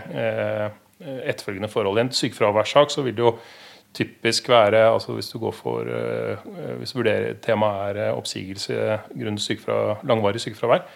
[0.97, 1.99] etterfølgende forhold.
[1.99, 3.35] I en sykefraværssak vil det jo
[3.93, 5.85] typisk være altså Hvis du går for
[6.79, 10.87] hvis du vurderer, temaet er oppsigelse grunnet sykefra, langvarig sykefravær,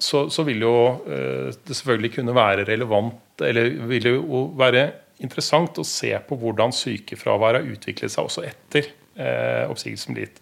[0.00, 4.86] så, så vil jo det selvfølgelig kunne være relevant Eller vil jo være
[5.20, 10.32] interessant å se på hvordan sykefraværet har utviklet seg også etter eh, oppsigelsen blir.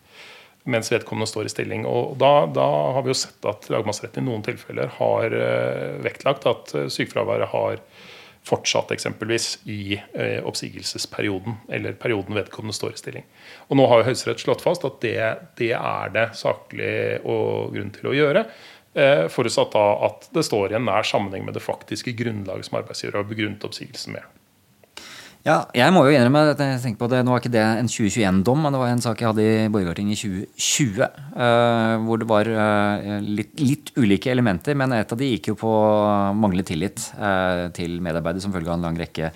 [0.68, 1.86] Mens vedkommende står i stilling.
[1.88, 2.66] Og da, da
[2.96, 7.52] har vi jo sett at lagmannsretten i noen tilfeller har eh, vektlagt at eh, sykefraværet
[7.54, 7.82] har
[8.48, 13.28] fortsatt eksempelvis i eh, oppsigelsesperioden, eller perioden vedkommende står i stilling.
[13.68, 15.20] Og nå har jo Høyesterett slått fast at det,
[15.60, 16.92] det er det saklig
[17.28, 18.44] og grunn til å gjøre.
[18.98, 22.80] Eh, forutsatt da at det står i en nær sammenheng med det faktiske grunnlaget som
[22.80, 24.37] arbeidsgiver har begrunnet oppsigelsen med.
[25.48, 27.88] Ja, jeg må jo innrømme at jeg tenker på det, Nå var ikke det en
[27.88, 31.06] 2021-dom, men det var en sak jeg hadde i Borgarting i 2020.
[31.32, 35.56] Uh, hvor det var uh, litt, litt ulike elementer, men et av de gikk jo
[35.62, 35.72] på
[36.36, 39.32] manglende tillit uh, til medarbeidere som følge av en lang rekke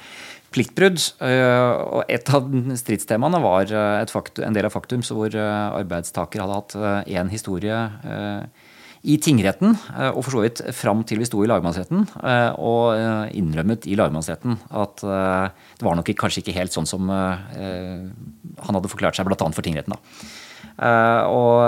[0.53, 1.01] pliktbrudd.
[1.25, 2.49] Eh, og et av
[2.81, 6.77] stridstemaene var eh, faktum, en del av faktum så hvor eh, arbeidstaker hadde hatt
[7.09, 8.62] én historie eh,
[9.03, 12.95] i tingretten, eh, og for så vidt fram til vi sto i lagmannsretten, eh, og
[12.95, 18.91] eh, innrømmet i lagmannsretten at det var nok kanskje ikke helt sånn som han hadde
[18.91, 19.51] forklart seg, bl.a.
[19.51, 19.97] for tingretten.
[19.97, 20.29] da.
[20.73, 21.59] Uh, og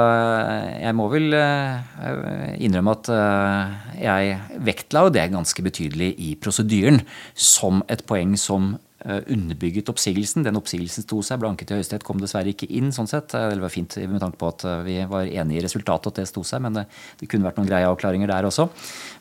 [0.80, 7.02] jeg må vel uh, innrømme at uh, jeg vektla jo det ganske betydelig i prosedyren
[7.36, 8.72] som et poeng som
[9.04, 10.44] underbygget oppsigelsen.
[10.46, 12.88] Den oppsigelsen sto seg, Blanke til Høyesterett, kom dessverre ikke inn.
[12.92, 13.34] sånn sett.
[13.36, 16.20] Eh, Det var fint med tanke på at eh, vi var enige i resultatet, at
[16.22, 16.86] det sto seg, men det,
[17.20, 18.68] det kunne vært noen greie avklaringer der også.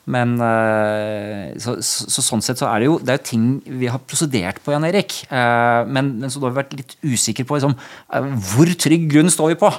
[0.06, 3.46] Men eh, så, så, så sånn sett så er det jo det er jo ting
[3.84, 5.20] vi har prosedert på, Jan Erik.
[5.28, 7.76] Eh, Men, men så da har vi vært litt usikre på liksom,
[8.12, 9.72] eh, hvor trygg grunn står vi på.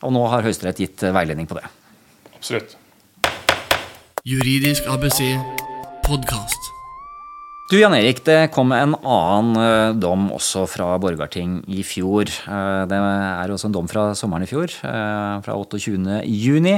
[0.00, 1.66] Og nå har Høyesterett gitt eh, veiledning på det.
[2.34, 2.76] Absolutt.
[4.24, 5.20] Juridisk ABC
[6.04, 6.79] podkast.
[7.70, 12.26] Du Jan Erik, det kom en annen eh, dom også fra Borgarting i fjor.
[12.26, 16.16] Eh, det er også en dom fra sommeren i fjor, eh, fra 28.
[16.26, 16.72] juni.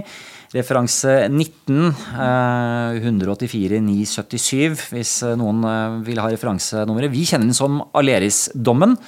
[0.52, 5.64] Referanse 19 eh, 184 977, hvis noen
[6.04, 7.14] vil ha referansenummeret.
[7.16, 8.98] Vi kjenner den som Aleris-dommen.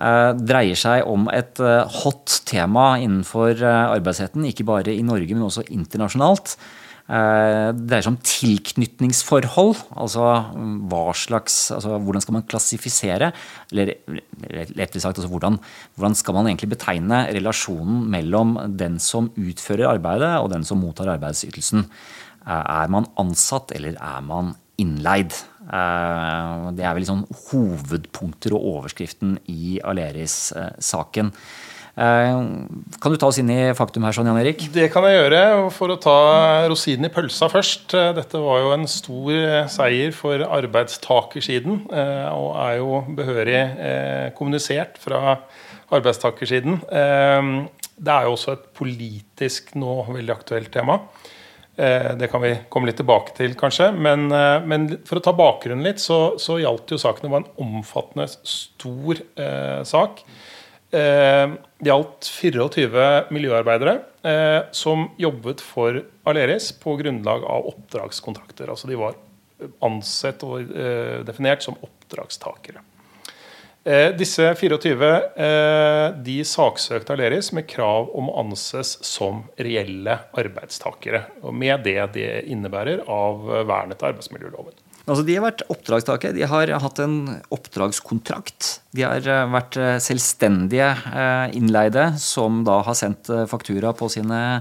[0.00, 6.56] dreier seg om et hot tema innenfor arbeidsretten, ikke bare i Norge, men også internasjonalt.
[7.10, 9.80] Eh, Det dreier seg om tilknytningsforhold.
[9.98, 10.88] Altså, mm,
[11.18, 13.32] slags, altså hvordan skal man klassifisere?
[13.72, 13.96] Eller
[14.76, 15.58] lettere sagt, altså hvordan,
[15.96, 21.10] hvordan skal man egentlig betegne relasjonen mellom den som utfører arbeidet, og den som mottar
[21.16, 21.86] arbeidsytelsen?
[22.46, 25.34] Eh, Er man ansatt, eller er man innleid?
[25.66, 31.32] Eh, Det er vel liksom hovedpunkter og overskriften i Aleris-saken.
[32.00, 34.62] Kan du ta oss inn i faktum her, sånn, Jan Erik?
[34.72, 35.40] Det kan jeg gjøre.
[35.76, 36.14] For å ta
[36.70, 37.92] rosinen i pølsa først.
[37.98, 41.82] eh, Dette var jo en stor eh, seier for arbeidstakersiden.
[41.92, 45.38] eh, Og er jo behørig eh, kommunisert fra
[45.92, 46.80] arbeidstakersiden.
[46.88, 47.68] Eh,
[48.00, 51.00] Det er jo også et politisk nå veldig aktuelt tema.
[51.76, 53.92] Eh, Det kan vi komme litt tilbake til, kanskje.
[53.92, 57.44] Men, eh, men for å ta bakgrunnen litt, så, så gjaldt jo saken Det var
[57.44, 60.24] en omfattende, stor eh, sak.
[60.92, 61.48] Eh,
[61.80, 63.94] Det gjaldt 24 miljøarbeidere
[64.28, 68.68] eh, som jobbet for Aleris på grunnlag av oppdragskontrakter.
[68.68, 69.16] Altså de var
[69.84, 72.84] ansett og eh, definert som oppdragstakere.
[73.84, 75.08] Eh, disse 24
[75.40, 81.24] eh, de saksøkte Aleris med krav om å anses som reelle arbeidstakere.
[81.40, 84.76] Og med det det innebærer av vernet til arbeidsmiljøloven.
[85.10, 86.36] Altså, de har vært oppdragstakere.
[86.36, 87.16] De har hatt en
[87.50, 88.68] oppdragskontrakt.
[88.94, 94.60] De har eh, vært eh, selvstendige eh, innleide som da har sendt faktura på sine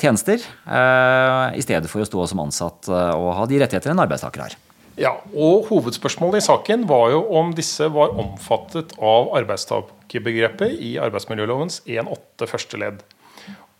[0.00, 4.54] tjenester, i stedet for å stå som ansatt og ha de rettigheter en arbeidstaker har.
[4.96, 11.82] Ja, og Hovedspørsmålet i saken var jo om disse var omfattet av arbeidstakerbegrepet i arbeidsmiljølovens
[11.84, 13.04] 1-8 første ledd.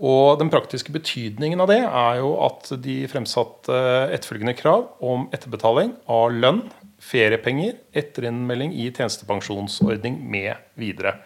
[0.01, 3.77] Og Den praktiske betydningen av det er jo at de fremsatte
[4.15, 6.63] etterfølgende krav om etterbetaling av lønn,
[7.01, 11.19] feriepenger, etterinnmelding i tjenestepensjonsordning med videre.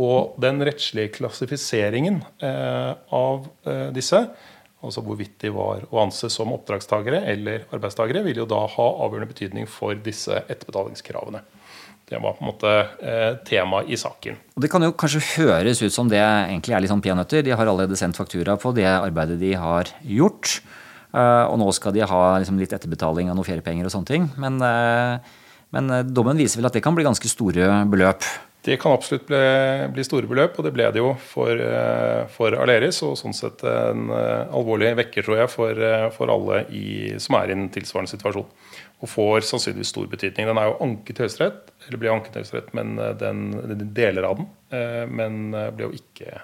[0.00, 4.22] Og den rettslige klassifiseringen eh, av eh, disse,
[4.82, 9.32] altså hvorvidt de var å anse som oppdragstagere eller arbeidstagere, vil jo da ha avgjørende
[9.34, 11.44] betydning for disse etterbetalingskravene.
[12.08, 14.36] Det var på en måte eh, tema i saken.
[14.60, 17.44] Det kan jo kanskje høres ut som det egentlig er litt sånn peanøtter.
[17.46, 20.58] De har allerede sendt faktura på det arbeidet de har gjort.
[21.14, 24.28] eh, Og nå skal de ha liksom litt etterbetaling av noen feriepenger og sånne ting.
[24.36, 25.18] Men, eh,
[25.72, 28.26] men eh, dommen viser vel at det kan bli ganske store beløp.
[28.62, 29.38] Det kan absolutt bli,
[29.90, 31.58] bli store beløp, og det ble det jo for,
[32.30, 33.00] for Aleris.
[33.02, 35.80] Og sånn sett en alvorlig vekker, tror jeg, for,
[36.14, 36.84] for alle i,
[37.18, 38.46] som er i en tilsvarende situasjon.
[39.02, 40.46] Og får sannsynligvis stor betydning.
[40.46, 43.88] Den er jo anket til Høyesterett, eller blir anket til Høyesterett, men eh, den, den
[43.96, 44.48] deler av den.
[44.70, 46.38] eh, Men blir ble jo ikke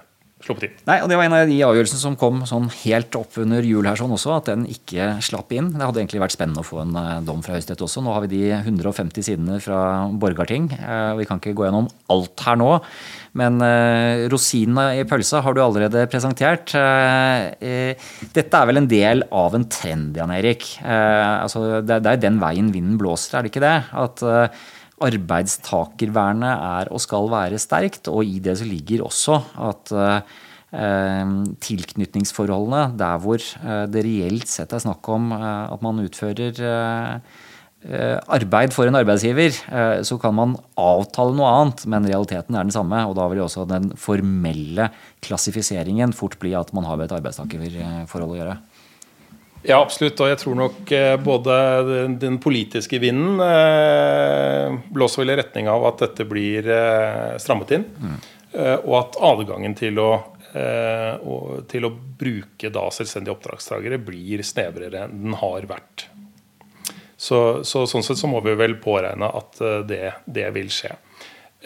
[0.44, 0.74] sluppet inn.
[0.86, 3.86] Nei, og Det var en av de avgjørelsene som kom sånn helt opp under jul
[3.88, 5.72] her sånn også, at den ikke slapp inn.
[5.74, 8.02] Det hadde egentlig vært spennende å få en eh, dom fra Høyesterett også.
[8.04, 9.80] Nå har vi de 150 sidene fra
[10.14, 10.70] Borgarting.
[10.78, 12.70] Eh, Vi kan ikke gå gjennom alt her nå.
[13.38, 16.72] Men eh, rosinene i pølsa har du allerede presentert.
[17.58, 20.64] Dette er vel en del av en trend, Jan Erik.
[20.82, 23.76] Altså, det, er den veien vinden blåser, er det ikke det?
[23.98, 24.24] At
[25.04, 31.34] arbeidstakervernet er og skal være sterkt, og i det så ligger også at eh,
[31.64, 37.36] tilknytningsforholdene, der hvor eh, det reelt sett er snakk om eh, at man utfører eh,
[37.88, 42.66] eh, arbeid for en arbeidsgiver, eh, så kan man avtale noe annet, men realiteten er
[42.66, 43.04] den samme.
[43.08, 44.90] Og da vil også den formelle
[45.24, 48.58] klassifiseringen fort bli at man har med et arbeidstakerforhold å gjøre.
[49.66, 50.20] Ja, absolutt.
[50.22, 51.54] Og jeg tror nok eh, både
[52.20, 57.88] den, politiske vinden eh, blåser vel i retning av at dette blir eh, strammet inn.
[58.52, 60.10] Eh, og at adgangen til å,
[61.68, 66.06] til å bruke da selvstendige oppdragstagere blir snevrere enn den har vært.
[67.18, 70.94] Så, så sånn sett så må vi vel påregne at det, det vil skje.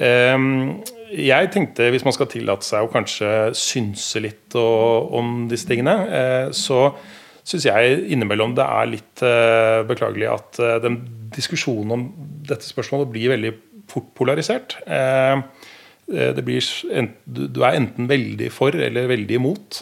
[0.03, 0.81] Ehm,
[1.13, 5.95] Jeg tenkte, hvis man skal tillate seg å kanskje synse litt om disse tingene,
[6.57, 6.87] så
[7.49, 11.01] syns jeg innimellom det er litt uh, beklagelig at uh, den
[11.33, 12.09] diskusjonen om
[12.49, 13.53] dette spørsmålet blir veldig
[13.91, 14.77] fort polarisert.
[14.85, 15.41] Eh,
[16.13, 16.65] det blir,
[17.25, 19.79] du er enten veldig for eller veldig imot.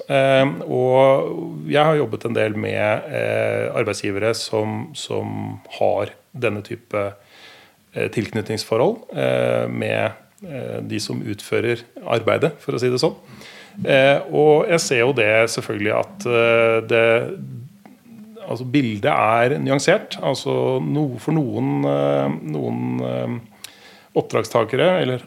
[0.70, 3.08] Og jeg har jobbet en del med
[3.80, 7.02] arbeidsgivere som, som har denne type
[8.14, 9.16] tilknytningsforhold
[9.74, 13.16] med de som utfører arbeidet, for å si det sånn.
[13.78, 17.06] Eh, og jeg ser jo det selvfølgelig at eh, det
[18.50, 20.16] Altså bildet er nyansert.
[20.26, 20.52] Altså
[20.82, 23.36] no, for noen, eh, noen
[24.18, 25.22] oppdragstakere, eller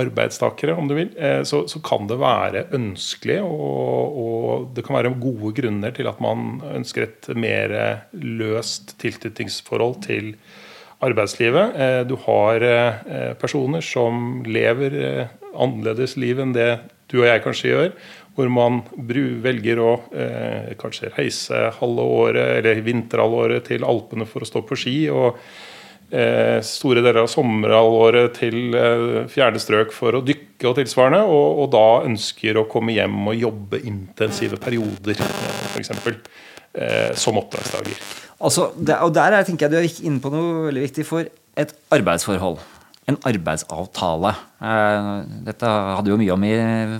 [0.00, 1.10] arbeidstakere om du vil,
[1.44, 6.24] så, så kan det være ønskelig, og, og det kan være gode grunner til at
[6.24, 7.76] man ønsker et mer
[8.16, 10.32] løst tilknytningsforhold til
[11.04, 11.76] arbeidslivet.
[12.08, 12.64] Du har
[13.44, 16.72] personer som lever annerledes liv enn det
[17.14, 17.92] du og jeg kanskje gjør.
[18.34, 24.48] Hvor man velger å eh, kanskje reise halve året eller vinterhalvåret til Alpene for å
[24.48, 24.96] stå på ski.
[25.14, 25.38] og
[26.10, 31.22] eh, store deler av sommerhalvåret til eh, fjerne strøk for å dykke og tilsvarende.
[31.30, 35.22] Og, og, da ønsker å komme hjem og jobbe intensive perioder,
[35.74, 35.94] f.eks.
[36.74, 37.98] Eh, som oppdragsdager.
[38.44, 41.28] Altså, det, og der er, tenker jeg du er inne på noe veldig viktig for
[41.54, 42.58] et arbeidsforhold.
[43.10, 44.30] En arbeidsavtale.
[44.64, 45.08] Eh,
[45.44, 46.54] dette hadde jo mye om i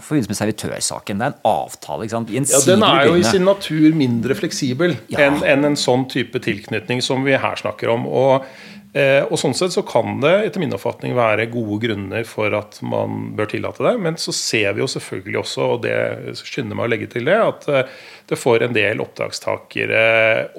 [0.05, 1.23] forbindelse med servitørsaken.
[1.23, 2.05] Det er en avtale.
[2.05, 2.35] ikke sant?
[2.35, 5.25] Ja, Den er jo i sin natur mindre fleksibel ja.
[5.27, 8.05] enn en, en sånn type tilknytning som vi her snakker om.
[8.05, 8.45] og
[8.95, 12.77] Eh, og sånn sett så kan det etter min oppfatning være gode grunner for at
[12.87, 13.95] man bør tillate det.
[14.07, 17.41] Men så ser vi jo selvfølgelig også, og det skynder meg å legge til det,
[17.43, 17.97] at eh,
[18.31, 20.05] det får en del oppdragstakere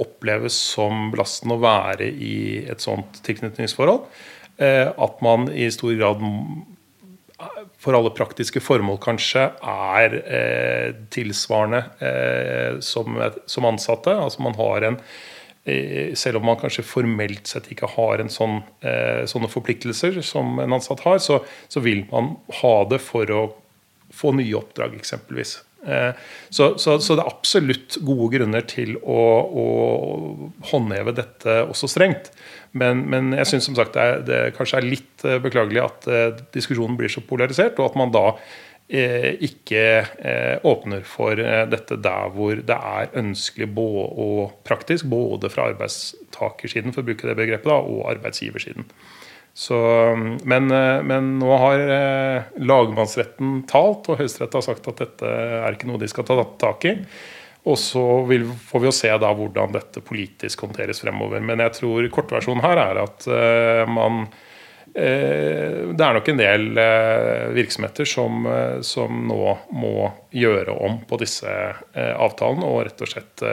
[0.04, 2.36] oppleves som belastende å være i
[2.68, 4.04] et sånt tilknytningsforhold.
[4.58, 6.24] Eh, at man i stor grad
[7.82, 14.16] for alle praktiske formål kanskje er eh, tilsvarende eh, som, som ansatte.
[14.16, 15.02] Altså man har en
[15.66, 20.60] Eh, selv om man kanskje formelt sett ikke har en sånn, eh, sånne forpliktelser som
[20.62, 23.40] en ansatt har, så, så, vil man ha det for å
[24.14, 25.56] få nye oppdrag, eksempelvis.
[25.86, 26.12] Eh,
[26.50, 29.66] så, så, så, det er absolutt gode grunner til å, å
[30.72, 32.32] håndheve dette også strengt.
[32.76, 36.08] Men, men jeg syns som sagt det, er, det kanskje er litt beklagelig at
[36.56, 38.30] diskusjonen blir så polarisert, og at man da
[38.88, 39.82] Eh, ikke
[40.22, 46.94] eh, åpner for eh, dette der hvor det er ønskelig og praktisk, både fra arbeidstakersiden
[46.94, 48.86] for å bruke det begrepet da, og arbeidsgiversiden.
[49.56, 49.78] Så,
[50.44, 50.68] men,
[51.08, 51.82] men, nå har
[52.60, 56.84] lagmannsretten talt, og Høyesterett har sagt at dette er ikke noe de skal ta tak
[56.90, 56.92] i.
[57.64, 61.40] Og så vil, får vi jo se da hvordan dette politisk håndteres fremover.
[61.40, 63.30] Men jeg tror kortversjonen her er at
[63.88, 64.26] man
[64.96, 71.02] Eh, det er nok en del eh, virksomheter som, eh, som, nå må gjøre om
[71.08, 71.52] på disse
[71.96, 73.44] avtalene og rett og slett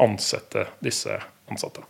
[0.00, 1.16] ansette disse
[1.52, 1.82] ansatte.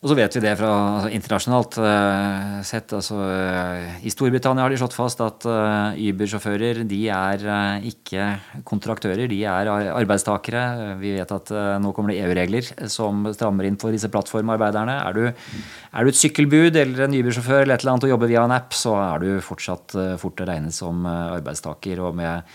[0.00, 2.88] Og så vet vi det fra altså, internasjonalt uh, sett.
[2.96, 7.44] Altså, uh, I Storbritannia har de slått fast at uh, Uber-sjåfører de er
[7.84, 8.30] ikke
[8.64, 10.96] kontraktører, de er arbeidstakere.
[11.02, 11.52] Vi vet at
[11.84, 14.94] nå kommer det EU-regler som strammer inn for disse plattformarbeiderne.
[15.04, 18.32] Er du, er du et sykkelbud eller en Uber-sjåfør eller et eller annet og jobber
[18.32, 22.00] via en app, så er du fortsatt fort å regne som arbeidstaker.
[22.06, 22.48] Og med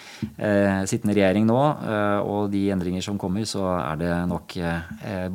[0.89, 1.61] sittende regjering nå
[2.25, 4.57] og de endringer som kommer, så er det nok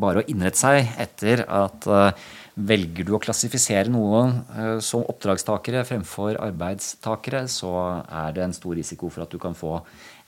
[0.03, 1.87] bare å innrette seg etter at
[2.61, 7.71] Velger du å klassifisere noen eh, som oppdragstakere fremfor arbeidstakere, så
[8.05, 9.79] er det en stor risiko for at du kan få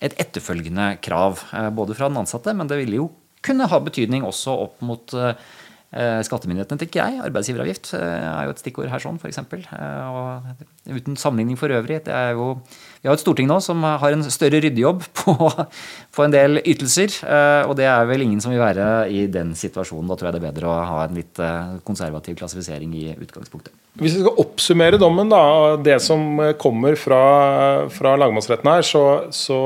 [0.03, 1.43] et etterfølgende krav.
[1.53, 3.11] Eh, både fra den ansatte, men det ville jo
[3.43, 5.35] kunne ha betydning også opp mot eh,
[5.93, 7.21] skattemyndighetene, tenker jeg.
[7.27, 9.43] Arbeidsgiveravgift er jo et stikkord her, sånn, f.eks.
[10.89, 12.05] Uten sammenligning for øvrig.
[12.07, 12.55] Det er jo
[13.03, 15.35] vi har et storting nå som har en større ryddejobb på,
[16.15, 17.17] på en del ytelser.
[17.27, 20.07] Eh, og det er vel ingen som vil være i den situasjonen.
[20.07, 23.75] Da tror jeg det er bedre å ha en litt eh, konservativ klassifisering i utgangspunktet.
[23.99, 25.43] Hvis vi skal oppsummere dommen, da,
[25.83, 27.23] det som kommer fra,
[27.93, 29.59] fra lagmannsretten her, så, så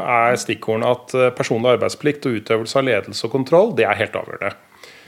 [0.00, 4.56] er stikkordene at personlig arbeidsplikt og utøvelse av ledelse og kontroll, det er helt avgjørende.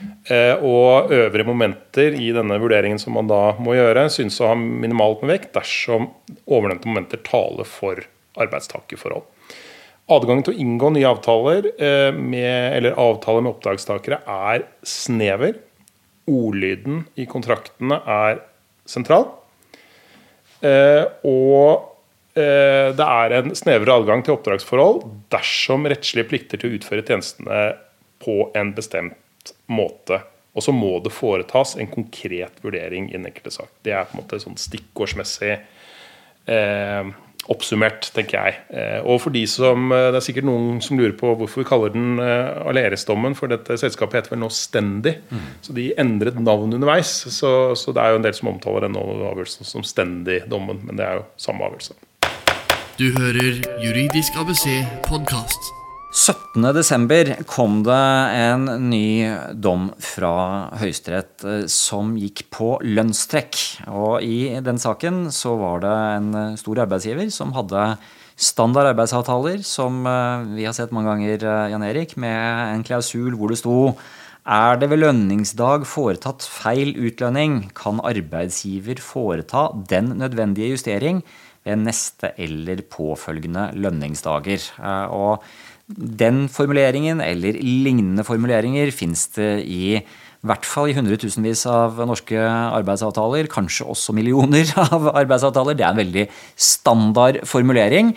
[0.03, 4.57] Eh, og øvrige momenter i denne vurderingen som man da må gjøre, synes å ha
[4.59, 6.09] minimalt med vekt dersom
[6.43, 8.01] ovennevnte momenter taler for
[8.41, 9.23] arbeidstakerforhold.
[10.11, 15.57] Adgangen til å inngå nye avtaler eh, med, eller avtaler med oppdragstakere er snever.
[16.29, 18.43] Ordlyden i kontraktene er
[18.89, 19.29] sentral.
[20.65, 21.91] Eh, og
[22.35, 27.61] det er en snevrere adgang til oppdragsforhold dersom rettslige plikter til å utføre tjenestene
[28.19, 29.15] på en bestemt
[29.71, 30.21] måte.
[30.55, 33.69] Og så må det foretas en konkret vurdering i den enkelte sak.
[33.83, 35.51] Det er på en måte sånn stikkordsmessig
[36.47, 37.11] eh,
[37.51, 38.57] oppsummert, tenker jeg.
[38.73, 41.69] Eh, og for de som, eh, Det er sikkert noen som lurer på hvorfor vi
[41.69, 45.17] kaller den eh, Aleris-dommen, for dette selskapet heter vel nå Stendig.
[45.29, 45.45] Mm.
[45.61, 47.07] Så de endret navn underveis.
[47.07, 51.05] Så, så, det er jo en del som omtaler denne avgjørelsen som Stendig-dommen, men det
[51.05, 51.93] er jo samme avgjørelse.
[52.97, 55.84] Du hører Juridisk ABC podkast.
[56.15, 57.41] 17.12.
[57.43, 58.03] kom det
[58.39, 60.35] en ny dom fra
[60.79, 63.57] Høyesterett eh, som gikk på lønnstrekk.
[63.91, 67.97] Og i den saken så var det en eh, stor arbeidsgiver som hadde
[68.39, 71.43] standard arbeidsavtaler, som eh, vi har sett mange ganger,
[71.73, 72.39] Jan Erik, med
[72.69, 73.75] en klausul hvor det sto
[74.45, 81.25] er det ved lønningsdag foretatt feil utlønning, kan arbeidsgiver foreta den nødvendige justering
[81.65, 84.69] ved neste eller påfølgende lønningsdager.
[85.09, 85.43] Og
[85.87, 89.99] den formuleringen eller lignende formuleringer fins det i
[90.45, 95.73] I hvert fall i hundretusenvis av norske arbeidsavtaler, kanskje også millioner av arbeidsavtaler.
[95.73, 98.11] Det er en veldig standard formulering.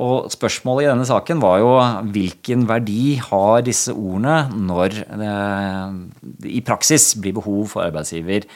[0.00, 1.74] Og spørsmålet i denne saken var jo
[2.14, 8.48] hvilken verdi har disse ordene når det i praksis blir behov for arbeidsgiver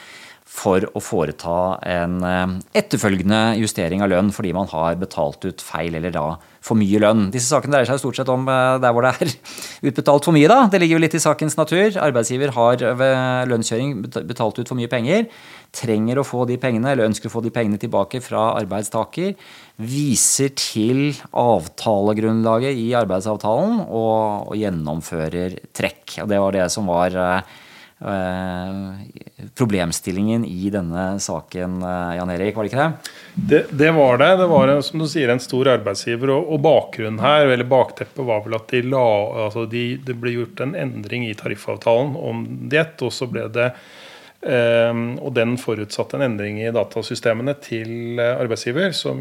[0.49, 5.99] for å foreta en eh, etterfølgende justering av lønn fordi man har betalt ut feil
[5.99, 6.25] eller da
[6.63, 7.27] for mye lønn.
[7.33, 9.31] Disse sakene dreier seg stort sett om eh, der hvor det er
[9.91, 10.49] utbetalt for mye.
[10.51, 10.65] da.
[10.71, 11.95] Det ligger jo litt i sakens natur.
[12.03, 13.95] Arbeidsgiver har ved lønnskjøring
[14.29, 15.29] betalt ut for mye penger.
[15.75, 19.35] Trenger å få de pengene, eller ønsker å få de pengene tilbake fra arbeidstaker.
[19.79, 26.21] Viser til avtalegrunnlaget i arbeidsavtalen og, gjennomfører trekk.
[26.23, 27.68] Og det var det som var eh, Eh,
[29.55, 33.11] problemstillingen i denne saken, eh, Jan Erik, var det ikke det?
[33.35, 34.29] Det, det var det.
[34.37, 36.31] Det var som du sier, en stor arbeidsgiver.
[36.31, 39.07] Og, og bakgrunnen her, eller bakteppet, var vel at de la,
[39.47, 43.01] altså de, det ble gjort en endring i tariffavtalen om diett.
[43.03, 43.73] Og så ble det
[44.39, 49.19] Um, og den forutsatte en endring i datasystemene til arbeidsgiver som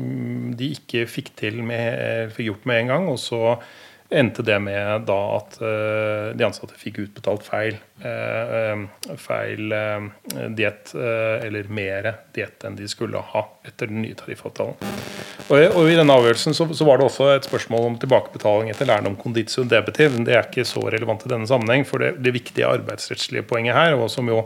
[0.55, 3.09] de ikke fikk, til med, fikk gjort med en gang.
[3.11, 3.57] og så
[4.11, 8.87] endte det med da at uh, de ansatte fikk utbetalt feil, uh,
[9.21, 10.09] feil uh,
[10.57, 14.79] diett, eller mer diett enn de skulle ha etter den nye tariffavtalen.
[15.49, 19.17] Og, I denne avgjørelsen så, var det også et spørsmål om tilbakebetaling etter læren om
[19.17, 20.19] conditio debitiv.
[20.25, 23.97] Det er ikke så relevant i denne sammenheng, for det, det viktige arbeidsrettslige poenget her,
[23.97, 24.43] og som jo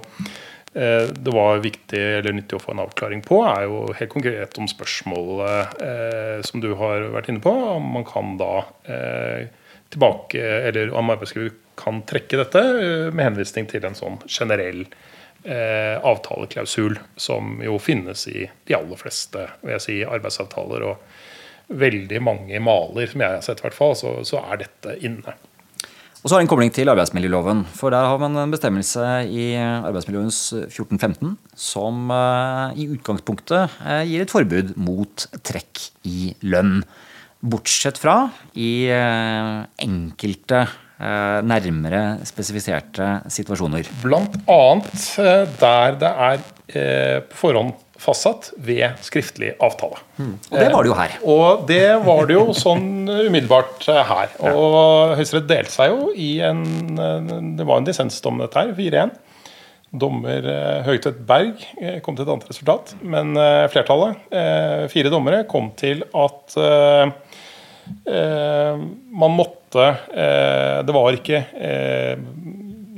[0.72, 4.68] det var viktig eller nyttig å få en avklaring på, er jo helt konkret om
[4.70, 8.54] spørsmålet eh, som du har vært inne på, om man kan da
[8.88, 9.50] eh,
[9.92, 14.84] tilbake, eller om arbeidsgiver kan trekke dette eh, med henvisning til en sånn generell
[15.44, 20.88] eh, avtaleklausul som jo finnes i de aller fleste vil jeg si, arbeidsavtaler.
[20.88, 24.96] Og veldig mange maler, som jeg har sett, i hvert fall, så, så er dette
[25.04, 25.36] inne.
[26.22, 27.64] Og så har det en kobling til arbeidsmiljøloven.
[27.74, 34.22] For der har man en bestemmelse i arbeidsmiljølovens 1415 som uh, i utgangspunktet uh, gir
[34.22, 36.84] et forbud mot trekk i lønn.
[37.42, 38.16] Bortsett fra
[38.54, 40.64] i uh, enkelte
[41.02, 43.88] nærmere spesifiserte situasjoner.
[44.04, 45.06] Blant annet
[45.58, 46.44] der det er
[47.26, 47.72] på forhånd
[48.02, 50.00] fastsatt ved skriftlig avtale.
[50.18, 50.34] Mm.
[50.50, 51.16] Og det var det jo her.
[51.16, 52.86] Eh, og det var det jo sånn
[53.28, 54.32] umiddelbart eh, her.
[54.52, 56.64] Og Høyesterett delte seg jo i en
[56.96, 58.74] eh, Det var en dissensdom, dette her.
[58.78, 59.14] 4-1.
[59.92, 60.46] Dommer
[60.86, 61.66] Høgtvedt Berg
[62.00, 62.94] kom til et annet resultat.
[63.04, 63.36] Men
[63.68, 64.22] flertallet,
[64.88, 66.56] fire dommere, kom til at
[68.08, 69.84] man måtte
[70.88, 71.42] Det var ikke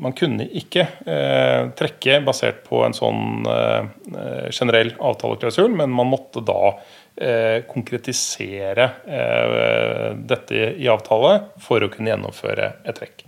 [0.00, 6.42] man kunne ikke eh, trekke basert på en sånn eh, generell avtaleklausul, men man måtte
[6.44, 6.72] da
[7.16, 13.26] eh, konkretisere eh, dette i avtale for å kunne gjennomføre et trekk.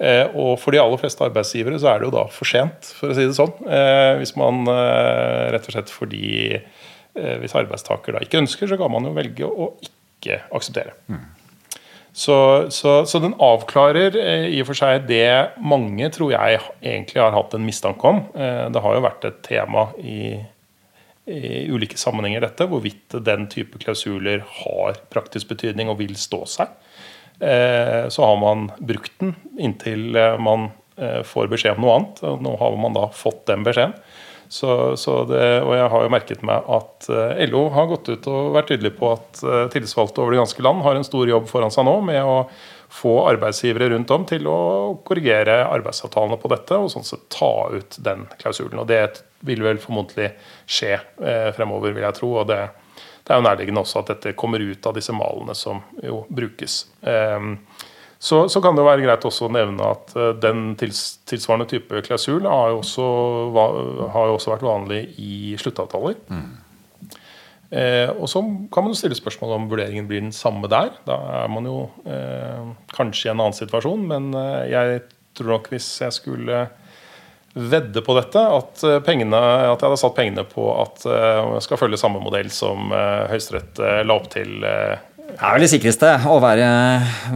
[0.00, 3.12] Eh, og for de aller fleste arbeidsgivere så er det jo da for sent, for
[3.12, 3.52] å si det sånn.
[3.68, 6.60] Eh, hvis man rett og slett fordi
[7.10, 10.94] hvis arbeidstaker da ikke ønsker, så kan man jo velge å ikke akseptere.
[11.10, 11.24] Mm.
[12.12, 17.22] Så, så, så, den avklarer eh, i og for seg det mange tror jeg egentlig
[17.22, 18.24] har hatt en mistanke om.
[18.34, 20.34] Eh, det har jo vært et tema i,
[21.30, 26.74] i ulike sammenhenger, dette, hvorvidt den type klausuler har praktisk betydning og vil stå seg.
[27.38, 30.10] Eh, så har man brukt den inntil
[30.42, 30.72] man
[31.24, 32.18] får beskjed om noe annet.
[32.28, 33.94] og Nå har man da fått den beskjeden.
[34.50, 38.24] Så, så det, og jeg har jo merket meg at eh, LO har gått ut
[38.32, 41.46] og vært tydelig på at eh, tillitsvalgte over det ganske land har en stor jobb
[41.46, 42.34] foran seg nå med å
[42.90, 44.58] få arbeidsgivere rundt om til å
[45.06, 48.82] korrigere arbeidsavtalene på dette, og sånn sett ta ut den klausulen.
[48.82, 50.32] Og det vil vel formodentlig
[50.66, 52.32] skje eh, fremover, vil jeg tro.
[52.42, 52.58] og det,
[53.22, 56.82] det er jo nærliggende også at dette kommer ut av disse malene som jo brukes.
[57.06, 57.38] Eh,
[58.20, 62.02] så, så, kan det være greit også å nevne at uh, den tils, tilsvarende type
[62.04, 63.06] klausul har jo også,
[64.12, 66.18] har også vært vanlig i sluttavtaler.
[66.28, 66.50] Mm.
[67.70, 68.42] Eh, og så
[68.74, 70.90] kan man jo stille spørsmål om vurderingen blir den samme der.
[71.06, 75.02] Da er man jo eh, kanskje i en annen situasjon, men eh, jeg
[75.38, 76.64] tror nok hvis jeg skulle
[77.54, 81.80] vedde på dette, at, eh, pengene, at jeg hadde satt pengene på at jeg skal
[81.80, 82.90] følge samme modell som
[83.30, 84.66] Høyesterett la opp til
[85.30, 86.66] det er vel det sikreste å være,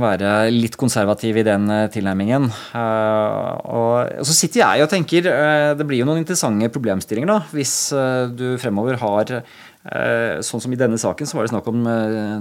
[0.01, 2.49] være, litt konservativ i den eh, tilnærmingen.
[2.75, 7.39] Uh, og, så sitter jeg og tenker uh, Det blir jo noen interessante problemstillinger da,
[7.55, 7.77] hvis
[8.35, 9.39] du fremover har
[9.85, 11.83] Sånn som i denne saken så var det snakk om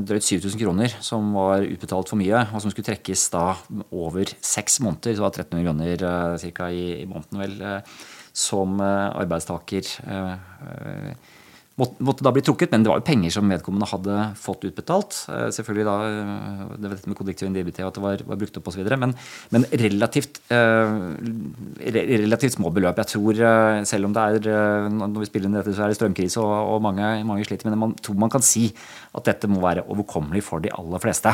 [0.07, 3.41] drøyt 7000 kroner som var utbetalt for mye, og som skulle trekkes da
[3.91, 5.11] over seks måneder.
[5.11, 5.65] Så det var 1300
[5.99, 6.69] kroner ca.
[6.71, 7.83] I, i måneden, vel,
[8.31, 9.91] som arbeidstaker
[11.81, 15.17] måtte, da bli trukket, men det var jo penger som vedkommende hadde fått utbetalt.
[15.33, 18.59] Eh, selvfølgelig da, eh, det var dette med kodiktiv og at det var, var brukt
[18.59, 18.85] opp osv.
[19.01, 19.15] Men,
[19.55, 20.93] men relativt, eh,
[21.97, 23.01] relativt små beløp.
[23.01, 25.97] Jeg tror, eh, selv om det er når vi spiller inn dette, så er det
[25.97, 28.69] strømkrise og, og mange, mange, sliter, men man tror man kan si
[29.13, 31.33] at dette må være overkommelig for de aller fleste.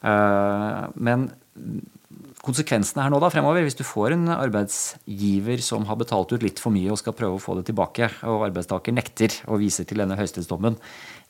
[0.00, 1.28] Eh, men
[2.44, 6.60] konsekvensene her nå da fremover, hvis du får en arbeidsgiver som har betalt ut litt
[6.62, 10.00] for mye og skal prøve å få det tilbake, og arbeidstaker nekter å vise til
[10.00, 10.78] denne høyesterettsdommen,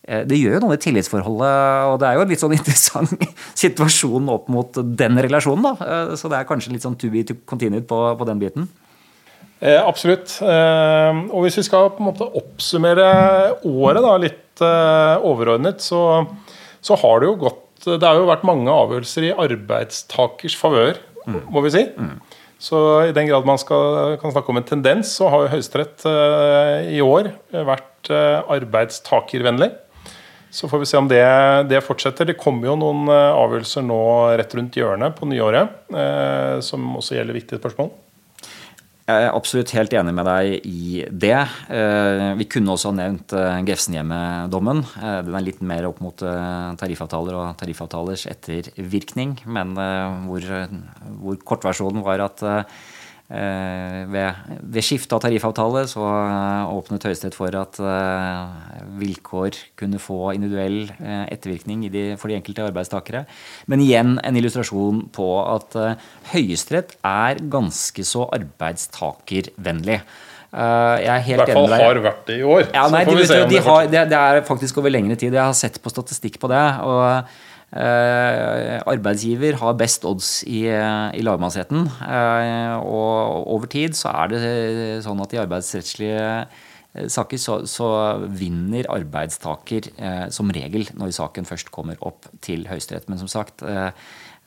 [0.07, 3.27] eh, det gjør jo noe med tillitsforholdet, og det er jo en litt sånn interessant
[3.59, 5.67] situasjon opp mot den relasjonen.
[5.71, 8.43] da, eh, Så det er kanskje litt sånn to be to continued på, på den
[8.43, 8.71] biten.
[9.61, 10.39] Eh, absolutt.
[10.41, 13.11] Eh, og hvis vi skal på en måte oppsummere
[13.69, 16.25] året da, litt eh, overordnet, så,
[16.81, 21.43] så har det jo gått det har jo vært mange avgjørelser i arbeidstakers favør, mm.
[21.53, 21.87] må vi si.
[21.97, 22.19] Mm.
[22.61, 22.79] Så
[23.09, 26.91] i den grad man skal, kan snakke om en tendens, så har jo Høyesterett eh,
[26.93, 29.71] i år vært eh, arbeidstakervennlig.
[30.53, 31.23] Så får vi se om det,
[31.71, 32.29] det, fortsetter.
[32.29, 34.03] Det kommer jo noen eh, avgjørelser nå
[34.37, 35.73] rett rundt hjørnet på nyåret,
[36.67, 37.95] som også gjelder viktige spørsmål.
[39.11, 41.39] Jeg er absolutt helt enig med deg i det.
[41.73, 44.83] Eh, vi kunne også ha nevnt eh, Grefsenhjemmet-dommen.
[45.01, 46.23] Eh, den er litt mer opp mot
[46.81, 49.75] tariffavtaler og tariffavtalers ettervirkning, men
[50.29, 50.47] hvor,
[51.23, 52.45] hvor kortversjonen var at
[53.31, 54.39] ved,
[54.75, 60.89] ved skifte av tariffavtale så eh, åpnet Høyesterett for at eh, vilkår kunne få individuell
[61.31, 61.85] ettervirkning
[62.19, 63.23] for de enkelte arbeidstakere.
[63.71, 65.79] Men igjen en illustrasjon på at
[66.33, 70.01] Høyesterett er ganske så arbeidstakervennlig.
[70.51, 72.65] Jeg er helt I hvert fall har vært det i år.
[72.75, 75.31] Ja, nei, de, de, de har, det, det, er faktisk over lengre tid.
[75.31, 76.65] Jeg har sett på statistikk på det.
[76.83, 77.23] og Eh,
[77.71, 81.87] arbeidsgiver har best odds i, i lagmannsretten.
[82.03, 84.41] Eh, og over tid så er det
[85.07, 87.91] sånn at i arbeidsrettslige eh, saker så, så
[88.27, 89.93] vinner arbeidstaker
[90.35, 93.07] som regel når saken først kommer opp til Høyesterett.
[93.07, 93.95] Men som sagt, det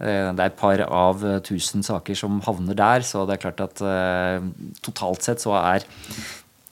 [0.03, 3.83] er et par av tusen saker som havner der, så det er klart at
[4.83, 5.87] totalt sett så er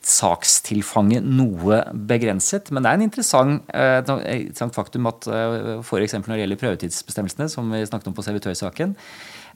[0.01, 2.71] sakstilfanget noe begrenset.
[2.73, 6.17] Men det er en interessant, eh, interessant faktum at eh, f.eks.
[6.17, 8.95] når det gjelder prøvetidsbestemmelsene, som vi snakket om på servitørsaken,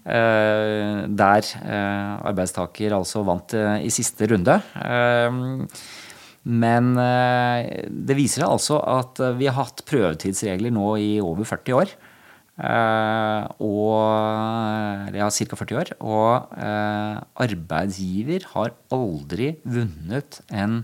[0.06, 1.52] eh, der
[2.30, 4.60] arbeidstaker altså vant i siste runde.
[6.46, 11.96] Men det viser seg altså at vi har hatt prøvetidsregler nå i over 40 år.
[12.56, 15.58] Uh, og ja, ca.
[15.60, 15.92] 40 år.
[16.00, 20.80] Og uh, arbeidsgiver har aldri vunnet en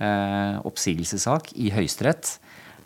[0.00, 2.38] uh, oppsigelsessak i Høyesterett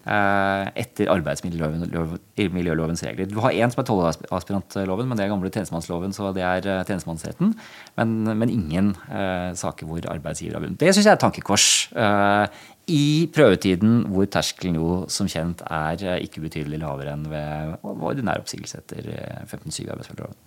[0.06, 3.26] Eh, etter arbeidsmiljølovens regler.
[3.26, 6.82] Du har én som er tollaspirantloven, men det er gamle tjenestemannsloven, så det er eh,
[6.86, 7.50] tjenestemannsretten.
[7.98, 10.78] Men, men ingen uh, saker hvor arbeidsgiver har vunnet.
[10.78, 11.66] Det syns jeg er et tankekors.
[11.96, 12.46] Uh,
[12.86, 18.42] I prøvetiden hvor terskelen jo som kjent er uh, ikke betydelig lavere enn ved ordinær
[18.42, 19.08] oppsigelse etter
[19.48, 20.42] 15-7 arbeidsmiljøloven.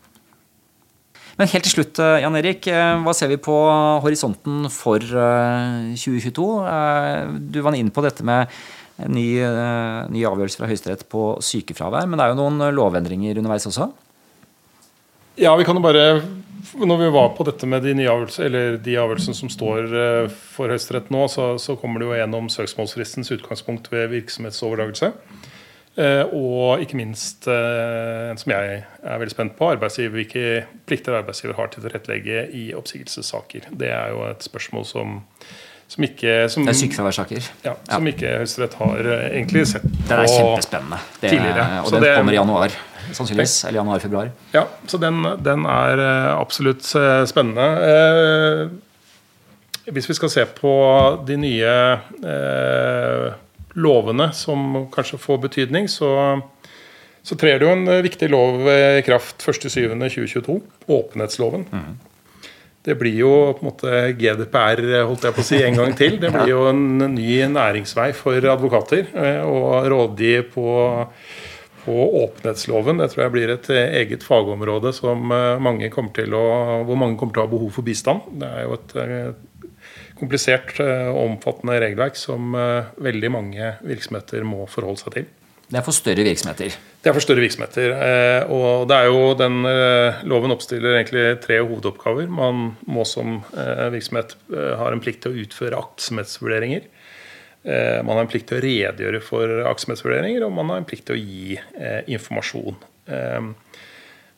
[1.40, 2.66] Men helt til slutt, Jan Erik.
[2.68, 3.54] Hva ser vi på
[4.04, 6.48] horisonten for 2022?
[7.56, 8.52] Du var inne på dette med
[9.08, 12.08] ny, eh, ny avgjørelse fra Høyesterett på sykefravær.
[12.10, 13.90] Men det er jo noen eh, lovendringer underveis også?
[15.40, 16.22] Ja, vi kan jo bare
[16.76, 21.22] Når vi var på dette med de nye avgjørelsene, som står eh, for Høyesterett nå,
[21.32, 25.10] så, så, kommer det jo gjennom søksmålsfristens utgangspunkt ved virksomhetsoverdragelse.
[26.36, 29.72] Og ikke minst en som jeg er veldig spent på,
[30.14, 30.44] hvilke
[30.88, 33.72] plikter arbeidsgiver har til å tilrettelegge i oppsigelsessaker.
[33.82, 35.18] Det er jo et spørsmål som
[35.90, 37.46] som ikke som, Det er sykefraværssaker.
[37.66, 38.14] Ja, som ja.
[38.14, 41.00] ikke Høyesterett har uh, egentlig sett på Det er kjempespennende.
[41.16, 41.64] Det, tidligere.
[41.82, 42.76] Og den det, kommer i januar.
[43.10, 43.56] Sannsynligvis.
[43.66, 44.30] Eller januar-februar.
[44.54, 47.26] Ja, så den, den er uh, absolutt spennende.
[47.32, 48.70] spennende.
[49.90, 50.74] hvis vi skal se på
[51.26, 51.74] de nye
[53.74, 56.42] lovene som kanskje får betydning, så,
[57.24, 60.60] så trer det jo en viktig lov i kraft 1.7.2022.
[60.86, 61.66] Åpenhetsloven.
[61.74, 61.98] Mm.
[62.86, 66.16] Det blir jo på en måte GDPR holdt jeg på å si, en gang til.
[66.22, 69.10] Det blir jo en ny næringsvei for advokater
[69.44, 70.70] Og å rådgi på,
[71.84, 73.02] på åpenhetsloven.
[73.04, 76.46] Det tror jeg blir et eget fagområde som eh, til å,
[76.88, 78.32] hvor mange kommer til å ha behov for bistand.
[78.40, 79.84] Det er jo et eh,
[80.20, 82.56] komplisert og omfattende regelverk som
[83.00, 85.30] veldig mange virksomheter må forholde seg til.
[85.70, 86.74] Det er for større virksomheter?
[87.00, 87.92] Det er for større virksomheter.
[87.94, 92.26] Eh, og det er jo den eh, Loven oppstiller egentlig tre hovedoppgaver.
[92.34, 96.90] Man må som eh, virksomhet ha en plikt til å utføre aktsomhetsvurderinger.
[97.70, 101.18] Man har en plikt til å redegjøre for aktsomhetsvurderinger, og man har en plikt til
[101.18, 101.58] å gi
[102.16, 102.78] informasjon.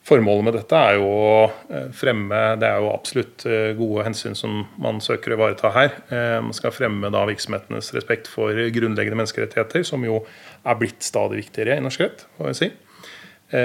[0.10, 3.46] Formålet med dette er jo å fremme Det er jo absolutt
[3.78, 5.94] gode hensyn som man søker å ivareta her.
[6.42, 10.24] Man skal fremme da virksomhetenes respekt for grunnleggende menneskerettigheter, som jo
[10.62, 12.26] er blitt stadig viktigere i norsk rett.
[12.38, 12.72] får jeg si.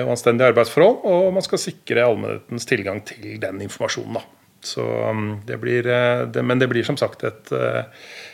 [0.00, 0.96] Og anstendige arbeidsforhold.
[1.06, 4.18] Og man skal sikre allmennhetens tilgang til den informasjonen.
[4.18, 4.24] da.
[4.66, 5.86] Så mm, det blir,
[6.32, 7.52] det, men det blir som sagt et,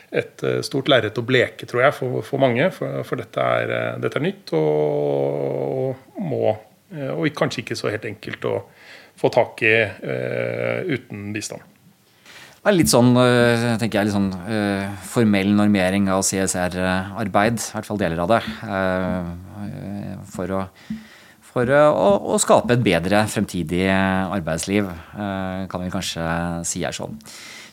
[0.09, 2.71] et stort lerret å bleke, tror jeg, for, for mange.
[2.73, 6.55] For, for dette, er, dette, er, nytt og, og må
[6.93, 8.57] Eh, og kanskje ikke så helt enkelt å
[9.19, 11.61] få tak i uh, uten bistand.
[12.63, 17.59] Det er litt sånn, eh, tenker jeg, litt sånn uh, formell normering av CSR-arbeid.
[17.59, 18.39] I hvert fall deler av det.
[18.63, 20.61] Uh, for, å,
[21.49, 21.81] for å,
[22.31, 26.29] å, skape et bedre fremtidig arbeidsliv, kan vi kanskje
[26.67, 27.19] si er sånn.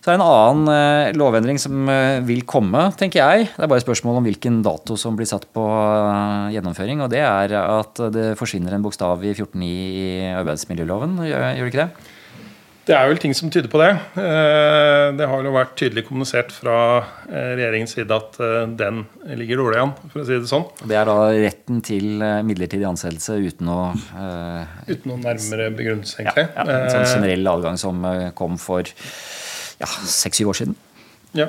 [0.00, 3.50] Så er det en annen eh, lovendring som eh, vil komme, tenker jeg.
[3.52, 7.02] Det er bare spørsmål om hvilken dato som blir satt på eh, gjennomføring.
[7.04, 10.06] Og det er at det forsvinner en bokstav i 14.9 i
[10.38, 11.20] arbeidsmiljøloven.
[11.28, 12.16] Gjør det ikke det?
[12.90, 13.90] Det er vel ting som tyder på det.
[15.14, 16.74] Det har jo vært tydelig kommunisert fra
[17.30, 18.38] regjeringens side at
[18.80, 19.04] den
[19.38, 20.64] ligger dårlig an, for å si det sånn.
[20.90, 22.18] Det er da retten til
[22.48, 23.78] midlertidig ansettelse uten å
[24.90, 26.48] Uten noen nærmere begrunnelse, egentlig.
[26.50, 28.02] Ja, ja, en sånn generell adgang som
[28.34, 30.78] kom for ja, seks-syv år siden.
[31.38, 31.46] Ja.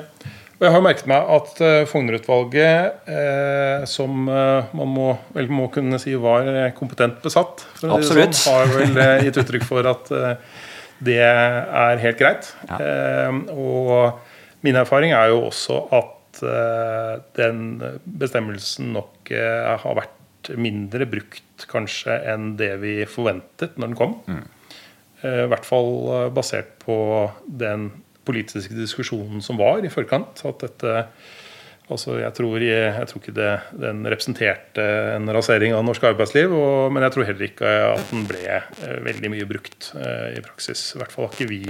[0.60, 6.14] Og jeg har merket meg at Fogner-utvalget, eh, som man må, vel må kunne si
[6.14, 6.46] var
[6.78, 8.38] kompetent besatt, Absolutt.
[8.38, 10.20] Sånn, har vel gitt uttrykk for at
[11.02, 12.52] det er helt greit.
[12.68, 13.30] Ja.
[13.50, 14.20] og
[14.62, 16.42] min erfaring er jo også at
[17.36, 24.14] den bestemmelsen nok har vært mindre brukt kanskje enn det vi forventet når den kom.
[24.26, 24.46] Mm.
[25.22, 26.96] I hvert fall basert på
[27.46, 27.90] den
[28.26, 30.42] politiske diskusjonen som var i forkant.
[30.46, 31.06] At dette
[31.94, 33.50] altså jeg, tror, jeg, tror ikke det,
[33.84, 34.86] den representerte
[35.16, 36.54] en rasering av norsk arbeidsliv.
[36.56, 40.42] Og, men jeg tror heller ikke at den ble eh, veldig mye brukt eh, i
[40.44, 40.92] praksis.
[40.96, 41.62] I hvert fall har ikke vi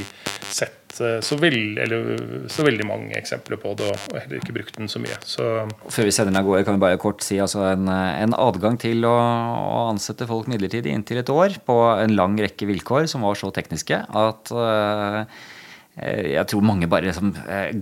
[0.53, 2.11] sett eh, så, veld, eller,
[2.53, 5.19] så, veldig mange eksempler på det, og heller ikke brukt den så mye.
[5.29, 5.49] Så,
[5.93, 8.81] Før vi sender den av gårde, kan vi bare kort si altså en, en adgang
[8.81, 13.27] til å, å, ansette folk midlertidig inntil et år på en lang rekke vilkår som
[13.27, 15.25] var så tekniske at Eh,
[15.93, 17.35] jeg tror mange bare liksom,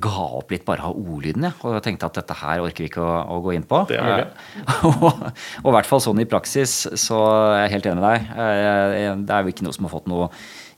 [0.02, 3.04] ga opp litt bare av ordlyden ja, og tenkte at dette her orker vi ikke
[3.04, 3.84] å, å gå inn på.
[3.86, 4.64] Det er det.
[5.62, 7.20] og i hvert fall sånn i praksis, så
[7.54, 9.22] er jeg helt enig med deg.
[9.28, 10.26] Det er jo ikke noe som har fått noe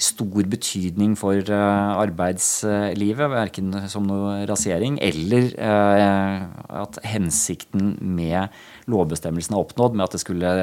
[0.02, 3.32] stor betydning for arbeidslivet.
[3.32, 8.52] Verken som noe rasering eller at hensikten med
[8.92, 10.56] lovbestemmelsen er oppnådd med at det skulle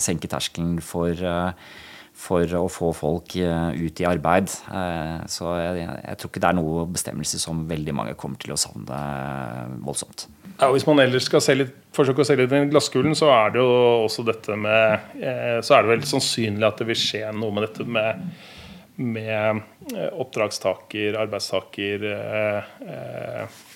[0.00, 1.20] senke terskelen for
[2.14, 4.52] for å få folk eh, ut i arbeid.
[4.70, 8.54] Eh, så jeg, jeg, tror ikke det er noe bestemmelse som veldig mange kommer til
[8.54, 8.98] å savne
[9.84, 10.28] voldsomt.
[10.60, 13.62] Ja, hvis man ellers skal se litt, forsøke å selge den glasskulen, så er det
[13.64, 13.74] jo
[14.06, 17.66] også dette med eh, Så er det vel sannsynlig at det vil skje noe med
[17.66, 18.24] dette med,
[19.02, 19.64] med
[20.14, 22.06] oppdragstaker, arbeidstaker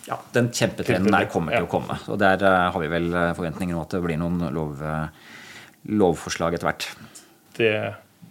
[0.06, 1.98] ja, Den kjempetrenden der kommer til å komme.
[2.06, 4.84] Og der har vi vel forventninger om at det blir noen lov,
[5.90, 6.92] lovforslag etter hvert.
[7.58, 7.72] Det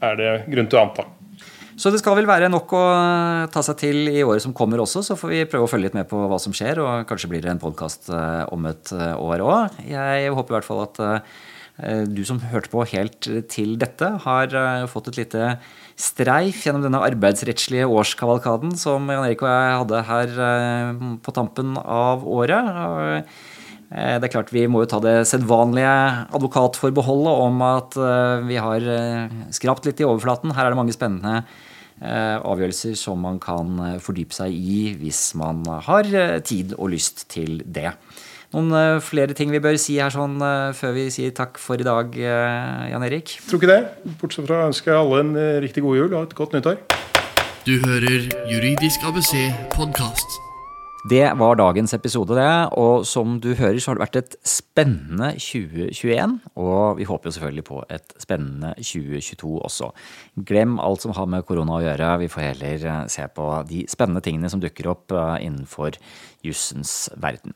[0.03, 1.07] er det grunn til å anta.
[1.77, 2.85] Så det skal vel være nok å
[3.53, 5.03] ta seg til i året som kommer også.
[5.05, 7.43] Så får vi prøve å følge litt med på hva som skjer, og kanskje blir
[7.45, 9.77] det en podkast eh, om et eh, år òg.
[9.85, 14.55] Jeg håper i hvert fall at eh, du som hørte på helt til dette, har
[14.89, 15.51] fått et lite
[15.93, 20.33] streif gjennom denne arbeidsrettslige årskavalkaden som Jan Erik og jeg hadde her
[21.21, 23.29] på tampen av året.
[23.88, 25.95] Eh, det er klart Vi må jo ta det sedvanlige
[26.35, 30.55] advokatforbeholdet om at eh, vi har eh, skrapt litt i overflaten.
[30.55, 31.43] Her er det mange spennende
[31.97, 36.05] avgjørelser som man kan fordype seg i hvis man har
[36.45, 37.95] tid og lyst til det.
[38.53, 40.38] Noen flere ting vi bør si her sånn
[40.77, 43.39] før vi sier takk for i dag, Jan Erik?
[43.49, 44.13] Tror ikke det.
[44.21, 46.83] Bortsett fra å ønske alle en riktig god jul og et godt nyttår.
[47.65, 49.33] Du hører Juridisk ABC
[49.73, 50.43] podkast.
[51.07, 52.69] Det var dagens episode, det.
[52.75, 56.33] Og som du hører, så har det vært et spennende 2021.
[56.59, 59.91] Og vi håper jo selvfølgelig på et spennende 2022 også.
[60.49, 62.11] Glem alt som har med korona å gjøre.
[62.25, 65.95] Vi får heller eh, se på de spennende tingene som dukker opp eh, innenfor
[66.43, 67.55] jussens verden.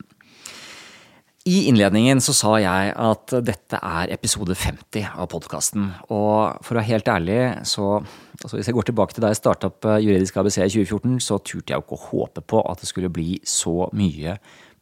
[1.42, 5.90] I innledningen så sa jeg at dette er episode 50 av podkasten.
[6.14, 7.98] Og for å være helt ærlig, så
[8.42, 11.20] altså Hvis jeg går tilbake til da jeg starta opp eh, Juridisk ABC i 2014,
[11.22, 14.36] så turte jeg jo ikke å håpe på at det skulle bli så mye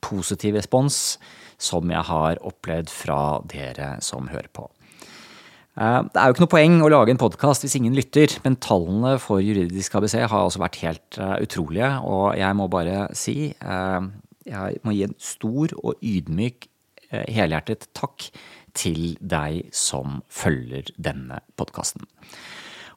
[0.05, 1.19] positiv respons
[1.61, 4.65] som jeg har opplevd fra dere som hører på.
[5.77, 8.57] Eh, det er jo ikke noe poeng å lage en podkast hvis ingen lytter, men
[8.65, 13.37] tallene for Juridisk ABC har altså vært helt eh, utrolige, og jeg må bare si
[14.51, 16.65] jeg må gi en stor og ydmyk,
[17.11, 18.29] helhjertet takk
[18.79, 22.07] til deg som følger denne podkasten.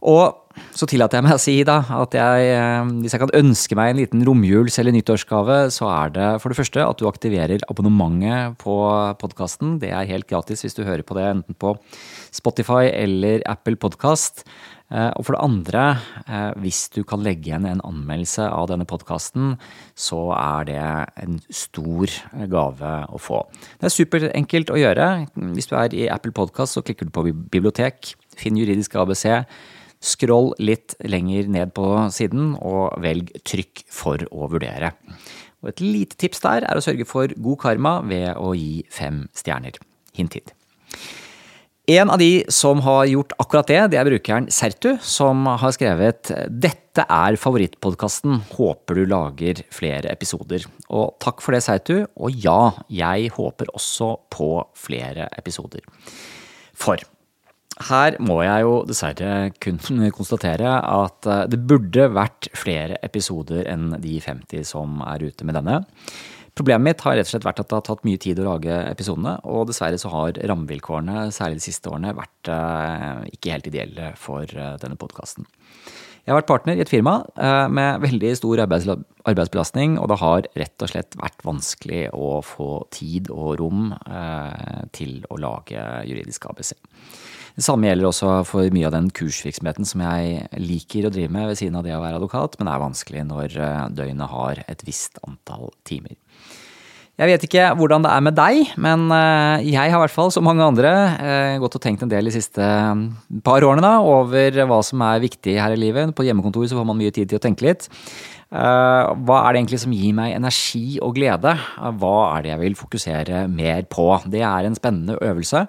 [0.03, 0.39] Og
[0.73, 3.91] så tillater jeg meg å si da at jeg, eh, hvis jeg kan ønske meg
[3.91, 8.57] en liten romjuls- eller nyttårsgave, så er det for det første at du aktiverer abonnementet
[8.61, 8.75] på
[9.21, 9.79] podkasten.
[9.81, 11.77] Det er helt gratis hvis du hører på det enten på
[12.31, 14.43] Spotify eller Apple Podkast.
[14.93, 15.83] Eh, og for det andre,
[16.27, 19.57] eh, hvis du kan legge igjen en anmeldelse av denne podkasten,
[19.95, 22.05] så er det en stor
[22.45, 23.45] gave å få.
[23.79, 25.27] Det er superenkelt å gjøre.
[25.55, 29.45] Hvis du er i Apple Podkast, så klikker du på bibliotek, finn juridisk ABC.
[30.03, 34.91] Skroll litt lenger ned på siden, og velg 'trykk for å vurdere'.
[35.63, 39.29] Og Et lite tips der er å sørge for god karma ved å gi fem
[39.33, 39.79] stjerner.
[40.13, 40.51] Hint, hint.
[41.87, 46.31] En av de som har gjort akkurat det, det er brukeren Sertu, som har skrevet
[46.47, 50.63] Dette er favorittpodkasten, håper du lager flere episoder.
[50.87, 52.05] Og takk for det, Sertu.
[52.15, 54.47] Og ja, jeg håper også på
[54.79, 55.83] flere episoder.
[56.71, 57.03] For
[57.81, 59.79] her må jeg jo dessverre kun
[60.17, 65.57] konstatere at eh, det burde vært flere episoder enn de 50 som er ute med
[65.57, 65.81] denne.
[66.53, 68.75] Problemet mitt har rett og slett vært at det har tatt mye tid å lage
[68.85, 74.11] episodene, og dessverre så har rammevilkårene, særlig de siste årene, vært eh, ikke helt ideelle
[74.21, 75.49] for eh, denne podkasten.
[76.23, 77.17] Jeg har vært partner i et firma
[77.67, 83.27] med veldig stor arbeidsbelastning, og det har rett og slett vært vanskelig å få tid
[83.33, 83.89] og rom
[84.95, 86.71] til å lage juridisk ABC.
[87.53, 91.51] Det samme gjelder også for mye av den kursvirksomheten som jeg liker å drive med
[91.51, 94.81] ved siden av det å være advokat, men er vanskelig når eh, døgnet har et
[94.87, 96.17] visst antall timer.
[97.21, 100.33] Jeg vet ikke hvordan det er med deg, men eh, jeg har i hvert fall,
[100.33, 102.69] som mange andre, eh, gått og tenkt en del de siste
[103.45, 106.15] par årene da, over hva som er viktig her i livet.
[106.17, 107.85] På hjemmekontor så får man mye tid til å tenke litt.
[108.53, 111.55] Hva er det egentlig som gir meg energi og glede?
[111.97, 114.05] Hva er det jeg vil fokusere mer på?
[114.29, 115.63] Det er en spennende øvelse.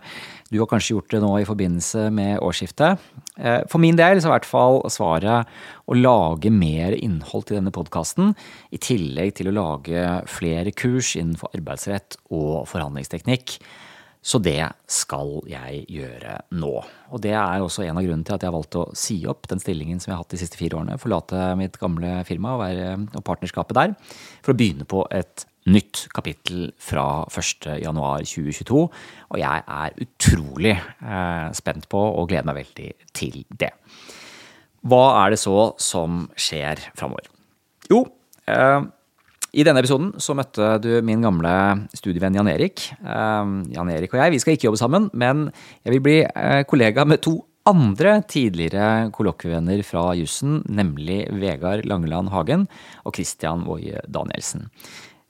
[0.54, 3.00] Du har kanskje gjort det nå i forbindelse med årsskiftet.
[3.42, 5.50] Eh, for min del så er i hvert fall svaret
[5.90, 8.36] å lage mer innhold til denne podkasten,
[8.70, 13.56] i tillegg til å lage flere kurs innenfor arbeidsrett og forhandlingsteknikk.
[14.24, 16.70] Så det skal jeg gjøre nå.
[17.10, 19.50] Og det er også en av grunnene til at jeg har valgt å si opp
[19.50, 21.00] den stillingen som jeg har hatt de siste fire årene.
[21.02, 23.98] Forlate mitt gamle firma og, være, og partnerskapet der.
[24.46, 28.82] For å begynne på et nytt kapittel fra 1.1.2022.
[28.84, 33.72] Og jeg er utrolig eh, spent på og gleder meg veldig til det.
[34.84, 37.30] Hva er det så som skjer framover?
[37.88, 38.02] Jo,
[38.50, 38.82] eh,
[39.54, 41.54] i denne episoden så møtte du min gamle
[41.96, 42.90] studievenn Jan Erik.
[43.00, 45.48] Eh, Jan Erik og jeg vi skal ikke jobbe sammen, men
[45.86, 46.20] jeg vil bli
[46.68, 52.66] kollega med to andre tidligere kollokvievenner fra jussen, nemlig Vegard Langeland Hagen
[53.08, 54.68] og Christian Woie Danielsen.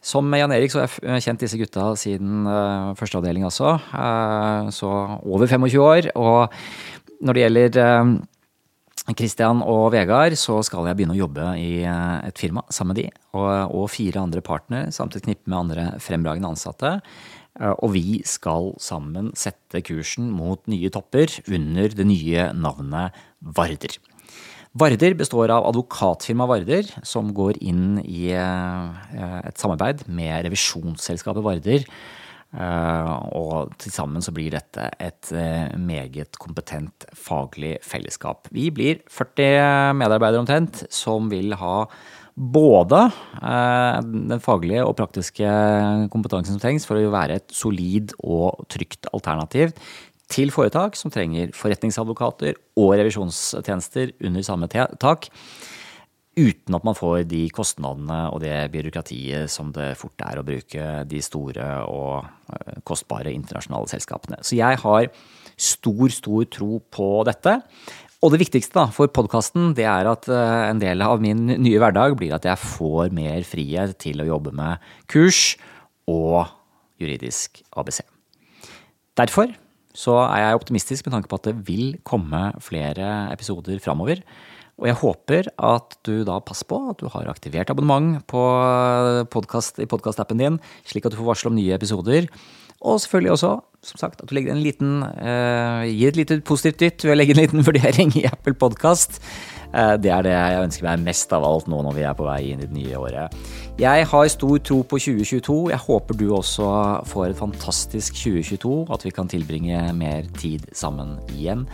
[0.04, 3.78] Som Jan Erik så har jeg kjent disse gutta siden uh, førsteavdeling også.
[3.88, 4.90] Uh, så
[5.24, 6.10] over 25 år.
[6.20, 6.52] Og
[7.24, 12.40] når det gjelder uh, Christian og Vegard, så skal jeg begynne å jobbe i et
[12.40, 13.06] firma sammen med de.
[13.32, 13.48] Og,
[13.80, 16.98] og fire andre partnere samt et knippe med andre fremragende ansatte.
[17.84, 23.14] Og vi skal sammen sette kursen mot nye topper under det nye navnet
[23.44, 24.00] Varder.
[24.74, 31.84] Varder består av advokatfirmaet Varder, som går inn i eh, et samarbeid med revisjonsselskapet Varder.
[32.54, 38.50] Eh, og til sammen så blir dette et eh, meget kompetent faglig fellesskap.
[38.50, 41.76] Vi blir 40 medarbeidere omtrent, som vil ha
[42.34, 43.04] både
[43.38, 45.46] den faglige og praktiske
[46.10, 49.70] kompetansen som trengs for å være et solid og trygt alternativ
[50.30, 55.28] til foretak som trenger forretningsadvokater og revisjonstjenester under samme tak,
[56.34, 60.88] uten at man får de kostnadene og det byråkratiet som det fort er å bruke
[61.06, 64.40] de store og eh, kostbare internasjonale selskapene.
[64.42, 65.10] Så jeg har
[65.54, 67.60] stor, stor tro på dette.
[68.24, 72.16] Og det viktigste da, for podkasten er at eh, en del av min nye hverdag
[72.18, 74.82] blir at jeg får mer frihet til å jobbe med
[75.12, 75.54] kurs
[76.10, 76.48] og
[77.00, 78.02] juridisk ABC.
[79.14, 79.52] Derfor
[79.94, 84.24] så er jeg optimistisk med tanke på at det vil komme flere episoder framover.
[84.82, 88.42] Og jeg håper at du da passer på at du har aktivert abonnement på
[89.30, 90.58] podcast, i podkastappen din,
[90.88, 92.26] slik at du får varsel om nye episoder.
[92.84, 93.52] Og selvfølgelig også,
[93.86, 97.18] som sagt, at du legger en liten, eh, gir et lite positivt dytt ved å
[97.20, 99.22] legge en liten vurdering i Apple Podkast.
[99.74, 102.28] Uh, det er det jeg ønsker meg mest av alt nå når vi er på
[102.28, 103.34] vei inn i det nye året.
[103.80, 105.58] Jeg har stor tro på 2022.
[105.72, 106.70] Jeg håper du også
[107.10, 111.66] får et fantastisk 2022, at vi kan tilbringe mer tid sammen igjen.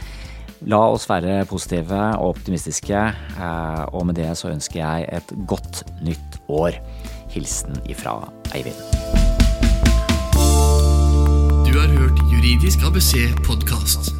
[0.69, 3.05] La oss være positive og optimistiske,
[3.37, 6.81] uh, og med det så ønsker jeg et godt nytt år.
[7.31, 8.17] Hilsen ifra
[8.57, 8.81] Eivind.
[11.69, 13.15] Du har hørt Juridisk ABC
[13.47, 14.20] podkast.